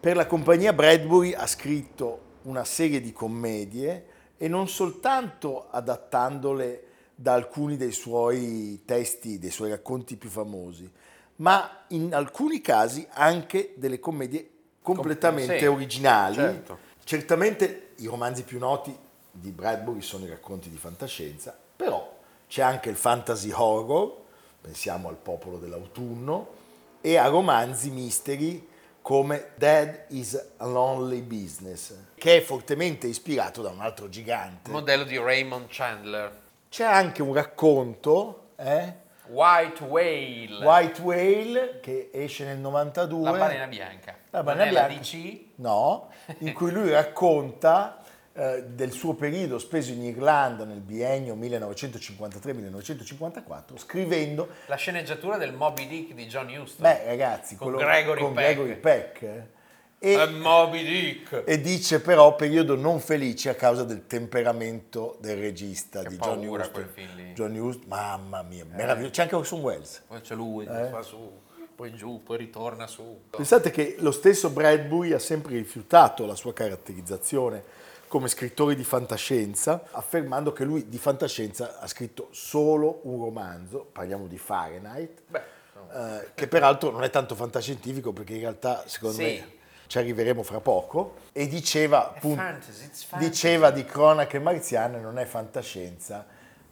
Per 0.00 0.16
la 0.16 0.24
compagnia 0.24 0.72
Bradbury 0.72 1.34
ha 1.34 1.46
scritto 1.46 2.20
una 2.44 2.64
serie 2.64 3.02
di 3.02 3.12
commedie 3.12 4.06
e 4.38 4.48
non 4.48 4.68
soltanto 4.68 5.66
adattandole 5.70 6.84
da 7.14 7.34
alcuni 7.34 7.76
dei 7.76 7.92
suoi 7.92 8.84
testi, 8.86 9.38
dei 9.38 9.50
suoi 9.50 9.68
racconti 9.68 10.16
più 10.16 10.30
famosi, 10.30 10.90
ma 11.36 11.84
in 11.88 12.14
alcuni 12.14 12.62
casi 12.62 13.06
anche 13.10 13.74
delle 13.76 14.00
commedie 14.00 14.48
completamente 14.80 15.58
sì, 15.58 15.66
originali. 15.66 16.36
certo. 16.36 16.78
Certamente 17.04 17.90
i 17.96 18.06
romanzi 18.06 18.42
più 18.42 18.58
noti 18.58 19.04
di 19.38 19.50
Bradbury 19.50 20.00
sono 20.00 20.24
i 20.24 20.28
racconti 20.28 20.70
di 20.70 20.76
fantascienza, 20.76 21.56
però 21.76 22.14
c'è 22.48 22.62
anche 22.62 22.88
il 22.88 22.96
fantasy 22.96 23.50
horror, 23.52 24.14
pensiamo 24.60 25.08
al 25.08 25.16
Popolo 25.16 25.58
dell'autunno, 25.58 26.54
e 27.00 27.16
a 27.16 27.26
romanzi 27.26 27.90
misteri 27.90 28.68
come 29.02 29.50
Dead 29.54 30.06
is 30.08 30.52
a 30.56 30.66
Lonely 30.66 31.20
Business, 31.20 31.94
che 32.16 32.38
è 32.38 32.40
fortemente 32.40 33.06
ispirato 33.06 33.62
da 33.62 33.70
un 33.70 33.80
altro 33.80 34.08
gigante. 34.08 34.70
Modello 34.70 35.04
di 35.04 35.16
Raymond 35.16 35.66
Chandler. 35.68 36.32
C'è 36.68 36.84
anche 36.84 37.22
un 37.22 37.32
racconto, 37.32 38.48
eh? 38.56 39.04
White 39.28 39.82
Whale. 39.84 40.64
White 40.64 41.00
Whale, 41.00 41.80
che 41.80 42.10
esce 42.12 42.44
nel 42.44 42.58
92. 42.58 43.30
La 43.30 43.38
balena 43.38 43.66
bianca. 43.66 44.16
La 44.30 44.42
Non 44.42 44.44
balena 44.44 44.70
è 44.70 44.72
la 44.72 44.86
bianca. 44.86 45.02
DC? 45.02 45.40
No, 45.56 46.10
in 46.38 46.52
cui 46.52 46.70
lui 46.72 46.90
racconta 46.90 48.02
eh, 48.36 48.64
del 48.68 48.92
suo 48.92 49.14
periodo 49.14 49.58
speso 49.58 49.92
in 49.92 50.02
Irlanda 50.02 50.64
nel 50.64 50.80
biennio 50.80 51.34
1953-1954, 51.36 53.76
scrivendo, 53.78 54.48
La 54.66 54.76
sceneggiatura 54.76 55.36
del 55.36 55.52
Moby 55.54 55.86
Dick 55.88 56.12
di 56.14 56.26
John 56.26 56.46
Huston. 56.48 56.82
beh 56.82 57.04
ragazzi, 57.06 57.56
Con 57.56 57.72
quello- 57.72 57.84
Gregory 57.86 58.20
con 58.20 58.34
Peck. 58.34 58.46
Gregory 58.54 58.76
Peck, 58.76 59.22
eh, 59.22 59.54
Eh, 59.98 60.12
e, 60.12 60.26
Moby 60.26 60.84
Dick. 60.84 61.42
e 61.46 61.58
dice 61.60 62.00
però 62.00 62.34
periodo 62.36 62.76
non 62.76 63.00
felice 63.00 63.48
a 63.48 63.54
causa 63.54 63.82
del 63.84 64.06
temperamento 64.06 65.16
del 65.20 65.38
regista 65.38 66.02
Che 66.02 66.08
di 66.10 66.16
John 66.18 66.46
Huston. 66.46 66.90
John 67.34 67.56
Huston, 67.58 67.88
mamma 67.88 68.42
mia, 68.42 68.66
meraviglioso. 68.66 69.12
C'è 69.12 69.22
anche 69.22 69.34
Orson 69.36 69.60
Welles. 69.62 70.02
Poi 70.06 70.20
c'è 70.20 70.34
lui, 70.34 70.66
Eh? 70.66 70.88
fa 70.90 71.00
su, 71.00 71.40
poi 71.74 71.94
giù, 71.94 72.22
poi 72.22 72.36
ritorna 72.36 72.86
su. 72.86 73.22
Pensate 73.30 73.70
che 73.70 73.96
lo 74.00 74.10
stesso 74.12 74.50
Bradbury 74.50 75.14
ha 75.14 75.18
sempre 75.18 75.54
rifiutato 75.54 76.26
la 76.26 76.34
sua 76.34 76.52
caratterizzazione 76.52 77.62
come 78.08 78.28
scrittore 78.28 78.74
di 78.74 78.84
fantascienza, 78.84 79.82
affermando 79.92 80.52
che 80.52 80.64
lui 80.64 80.88
di 80.88 80.98
fantascienza 80.98 81.78
ha 81.80 81.86
scritto 81.86 82.28
solo 82.30 83.00
un 83.04 83.20
romanzo, 83.20 83.86
parliamo 83.90 84.26
di 84.26 84.38
Fahrenheit, 84.38 85.22
Beh, 85.26 85.42
insomma, 85.74 86.22
eh, 86.22 86.28
che 86.34 86.46
peraltro 86.48 86.90
non 86.90 87.02
è 87.02 87.10
tanto 87.10 87.34
fantascientifico 87.34 88.12
perché 88.12 88.34
in 88.34 88.40
realtà 88.40 88.84
secondo 88.86 89.16
Sì. 89.16 89.22
me 89.22 89.54
ci 89.88 89.98
arriveremo 89.98 90.42
fra 90.42 90.60
poco, 90.60 91.16
e 91.32 91.46
diceva, 91.46 92.08
appunto, 92.08 92.40
fantasy. 92.42 92.90
diceva 93.18 93.70
di 93.70 93.84
cronache 93.84 94.38
marziane 94.40 94.98
non 95.00 95.18
è 95.18 95.24
fantascienza, 95.24 96.26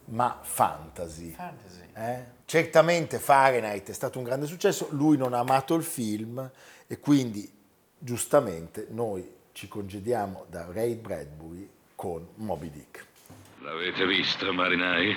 ma 0.07 0.39
fantasy. 0.43 1.31
Fantasy. 1.31 1.83
Eh? 1.95 2.25
Certamente 2.45 3.19
Fahrenheit 3.19 3.89
è 3.89 3.93
stato 3.93 4.19
un 4.19 4.25
grande 4.25 4.47
successo, 4.47 4.89
lui 4.91 5.17
non 5.17 5.33
ha 5.33 5.39
amato 5.39 5.75
il 5.75 5.85
film 5.85 6.51
e 6.87 6.99
quindi 7.01 7.51
giustamente 7.99 8.87
noi 8.91 9.33
ci 9.55 9.69
congediamo 9.69 10.47
da 10.51 10.67
Ray 10.73 10.97
Bradbury 10.97 11.71
con 11.95 12.27
Moby 12.39 12.71
Dick. 12.71 13.07
L'avete 13.61 14.05
visto, 14.05 14.53
marinai? 14.53 15.17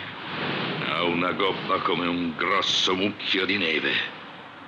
Ha 0.85 1.03
una 1.03 1.31
gobba 1.31 1.79
come 1.81 2.05
un 2.05 2.35
grosso 2.37 2.93
mucchio 2.93 3.47
di 3.47 3.57
neve. 3.57 3.93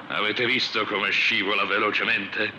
Avete 0.07 0.47
visto 0.47 0.83
come 0.85 1.11
scivola 1.11 1.65
velocemente? 1.65 2.51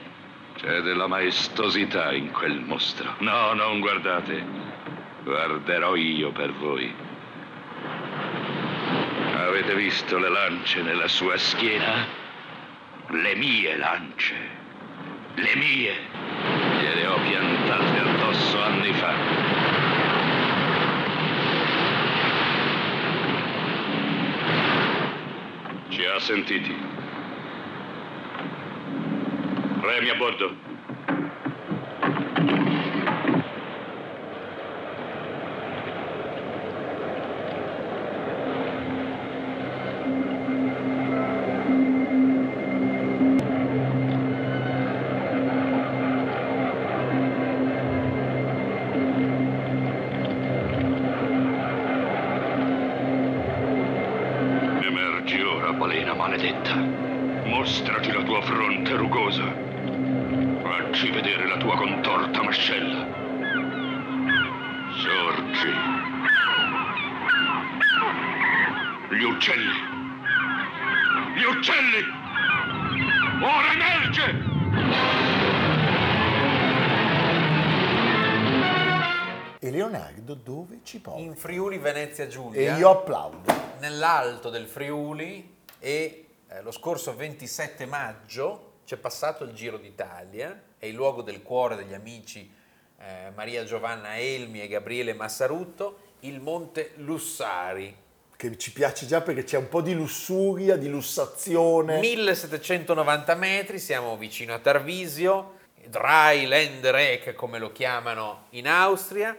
C'è 0.54 0.82
della 0.82 1.08
maestosità 1.08 2.12
in 2.12 2.30
quel 2.30 2.60
mostro. 2.60 3.16
No, 3.18 3.54
non 3.54 3.80
guardate. 3.80 4.44
Guarderò 5.24 5.96
io 5.96 6.30
per 6.30 6.52
voi. 6.52 6.94
Avete 9.34 9.74
visto 9.74 10.16
le 10.16 10.28
lance 10.28 10.80
nella 10.80 11.08
sua 11.08 11.36
schiena? 11.36 12.06
Le 13.08 13.34
mie 13.34 13.76
lance. 13.76 14.34
Le 15.34 15.56
mie. 15.56 16.59
Piantate 17.22 17.98
addosso 17.98 18.62
anni 18.62 18.92
fa. 18.94 19.14
Ci 25.88 26.04
ha 26.04 26.18
sentiti. 26.18 26.76
Remi 29.80 30.08
a 30.10 30.14
bordo. 30.14 30.68
Emergi 54.82 55.42
ora, 55.42 55.72
balena 56.60 56.74
maledetta. 56.74 57.48
Mostrati 57.48 58.12
la 58.12 58.22
tua 58.22 58.42
fronte 58.42 58.94
rugosa. 58.96 59.44
Facci 60.62 61.10
vedere 61.10 61.46
la 61.48 61.56
tua 61.56 61.76
contorta 61.76 62.42
mascella. 62.42 63.06
Sorgi. 64.96 65.72
Gli 69.16 69.22
uccelli. 69.22 69.88
Gli 71.36 71.42
uccelli! 71.44 72.04
Ora 73.42 73.72
emerge! 73.72 74.48
E 79.62 79.70
Leonardo 79.70 80.34
dove 80.34 80.80
ci 80.82 81.00
porta? 81.00 81.20
In 81.20 81.34
Friuli 81.34 81.78
Venezia 81.78 82.24
E 82.24 82.28
Giulia, 82.28 82.76
io 82.76 82.90
applaudo. 82.90 83.40
nell'alto 83.80 84.48
del 84.50 84.66
Friuli 84.66 85.56
e 85.78 86.29
eh, 86.50 86.62
lo 86.62 86.72
scorso 86.72 87.14
27 87.14 87.86
maggio 87.86 88.78
c'è 88.84 88.96
passato 88.96 89.44
il 89.44 89.52
Giro 89.52 89.78
d'Italia, 89.78 90.60
è 90.76 90.86
il 90.86 90.94
luogo 90.94 91.22
del 91.22 91.42
cuore 91.42 91.76
degli 91.76 91.94
amici 91.94 92.50
eh, 92.98 93.30
Maria 93.34 93.64
Giovanna 93.64 94.18
Elmi 94.18 94.60
e 94.60 94.66
Gabriele 94.66 95.14
Massarutto, 95.14 96.08
il 96.20 96.40
Monte 96.40 96.92
Lussari. 96.96 97.96
Che 98.36 98.58
ci 98.58 98.72
piace 98.72 99.06
già 99.06 99.20
perché 99.20 99.44
c'è 99.44 99.58
un 99.58 99.68
po' 99.68 99.80
di 99.80 99.94
lussuria, 99.94 100.76
di 100.76 100.88
lussazione. 100.88 102.00
1790 102.00 103.34
metri, 103.36 103.78
siamo 103.78 104.16
vicino 104.16 104.52
a 104.52 104.58
Tarvisio, 104.58 105.58
Dry 105.86 106.46
Land 106.46 106.86
Rec 106.86 107.34
come 107.34 107.58
lo 107.58 107.70
chiamano 107.70 108.46
in 108.50 108.66
Austria. 108.66 109.36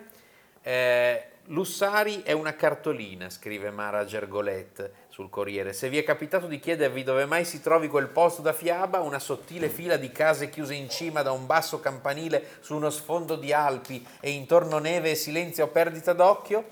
Eh, 0.61 1.25
Lussari 1.45 2.21
è 2.21 2.31
una 2.31 2.55
cartolina, 2.55 3.29
scrive 3.29 3.71
Mara 3.71 4.05
Gergolet 4.05 4.91
sul 5.11 5.29
Corriere. 5.29 5.73
Se 5.73 5.89
vi 5.89 5.97
è 5.97 6.03
capitato 6.03 6.47
di 6.47 6.57
chiedervi 6.57 7.03
dove 7.03 7.25
mai 7.25 7.43
si 7.43 7.61
trovi 7.61 7.89
quel 7.89 8.07
posto 8.07 8.41
da 8.41 8.53
fiaba, 8.53 9.01
una 9.01 9.19
sottile 9.19 9.67
fila 9.67 9.97
di 9.97 10.09
case 10.09 10.49
chiuse 10.49 10.73
in 10.73 10.89
cima 10.89 11.21
da 11.21 11.33
un 11.33 11.45
basso 11.45 11.81
campanile 11.81 12.57
su 12.61 12.75
uno 12.75 12.89
sfondo 12.89 13.35
di 13.35 13.51
Alpi 13.51 14.05
e 14.21 14.31
intorno 14.31 14.79
neve 14.79 15.11
e 15.11 15.15
silenzio 15.15 15.65
a 15.65 15.67
perdita 15.67 16.13
d'occhio, 16.13 16.65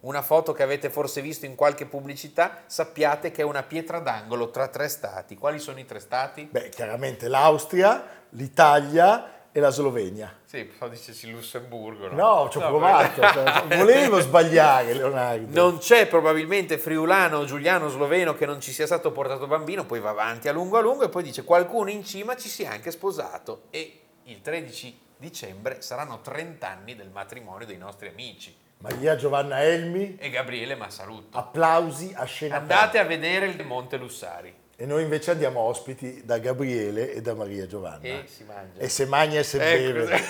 una 0.00 0.22
foto 0.22 0.52
che 0.52 0.62
avete 0.62 0.88
forse 0.88 1.20
visto 1.20 1.44
in 1.44 1.54
qualche 1.54 1.84
pubblicità, 1.84 2.62
sappiate 2.66 3.30
che 3.30 3.42
è 3.42 3.44
una 3.44 3.62
pietra 3.62 3.98
d'angolo 3.98 4.50
tra 4.50 4.68
tre 4.68 4.88
stati. 4.88 5.36
Quali 5.36 5.58
sono 5.58 5.78
i 5.78 5.84
tre 5.84 6.00
stati? 6.00 6.48
Beh, 6.50 6.70
chiaramente 6.70 7.28
l'Austria, 7.28 8.06
l'Italia 8.30 9.33
e 9.56 9.60
la 9.60 9.70
Slovenia. 9.70 10.36
Sì, 10.46 10.64
però 10.64 10.90
dicesi 10.90 11.30
Lussemburgo. 11.30 12.12
No, 12.12 12.48
ci 12.50 12.58
ho 12.58 12.66
provato. 12.66 13.20
cioè, 13.20 13.62
volevo 13.78 14.18
sbagliare, 14.18 14.94
Leonardo. 14.94 15.46
Non 15.48 15.78
c'è 15.78 16.08
probabilmente 16.08 16.76
friulano, 16.76 17.44
giuliano, 17.44 17.88
sloveno 17.88 18.34
che 18.34 18.46
non 18.46 18.60
ci 18.60 18.72
sia 18.72 18.84
stato 18.84 19.12
portato 19.12 19.46
bambino, 19.46 19.84
poi 19.84 20.00
va 20.00 20.10
avanti 20.10 20.48
a 20.48 20.52
lungo 20.52 20.76
a 20.76 20.80
lungo 20.80 21.04
e 21.04 21.08
poi 21.08 21.22
dice 21.22 21.44
qualcuno 21.44 21.88
in 21.88 22.04
cima 22.04 22.34
ci 22.34 22.48
si 22.48 22.64
è 22.64 22.66
anche 22.66 22.90
sposato 22.90 23.66
e 23.70 24.00
il 24.24 24.40
13 24.40 24.98
dicembre 25.18 25.80
saranno 25.82 26.20
30 26.20 26.68
anni 26.68 26.96
del 26.96 27.10
matrimonio 27.10 27.64
dei 27.64 27.78
nostri 27.78 28.08
amici 28.08 28.52
Maria 28.78 29.14
Giovanna 29.14 29.62
Elmi, 29.62 30.16
e 30.18 30.30
Gabriele 30.30 30.74
Massarutto. 30.74 31.38
applausi 31.38 32.12
a 32.12 32.24
scena 32.24 32.56
Andate 32.56 32.98
a 32.98 33.04
vedere 33.04 33.46
il 33.46 33.64
Monte 33.64 33.98
Lussari 33.98 34.62
E 34.76 34.86
noi 34.86 35.02
invece 35.04 35.30
andiamo 35.30 35.60
ospiti 35.60 36.22
da 36.24 36.38
Gabriele 36.38 37.12
e 37.12 37.20
da 37.22 37.34
Maria 37.34 37.66
Giovanna. 37.66 38.02
e 38.02 38.24
si 38.26 38.42
mangia. 38.44 38.80
E 38.80 38.88
se 38.88 39.06
magna 39.06 39.38
e 39.38 39.44
se 39.44 39.58
Ecco, 39.72 39.92
beve. 39.92 40.20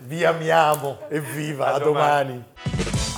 Vi 0.00 0.24
amiamo, 0.24 0.98
evviva, 1.08 1.66
A 1.66 1.74
a, 1.74 1.78
domani. 1.78 2.44
domani. 2.64 2.89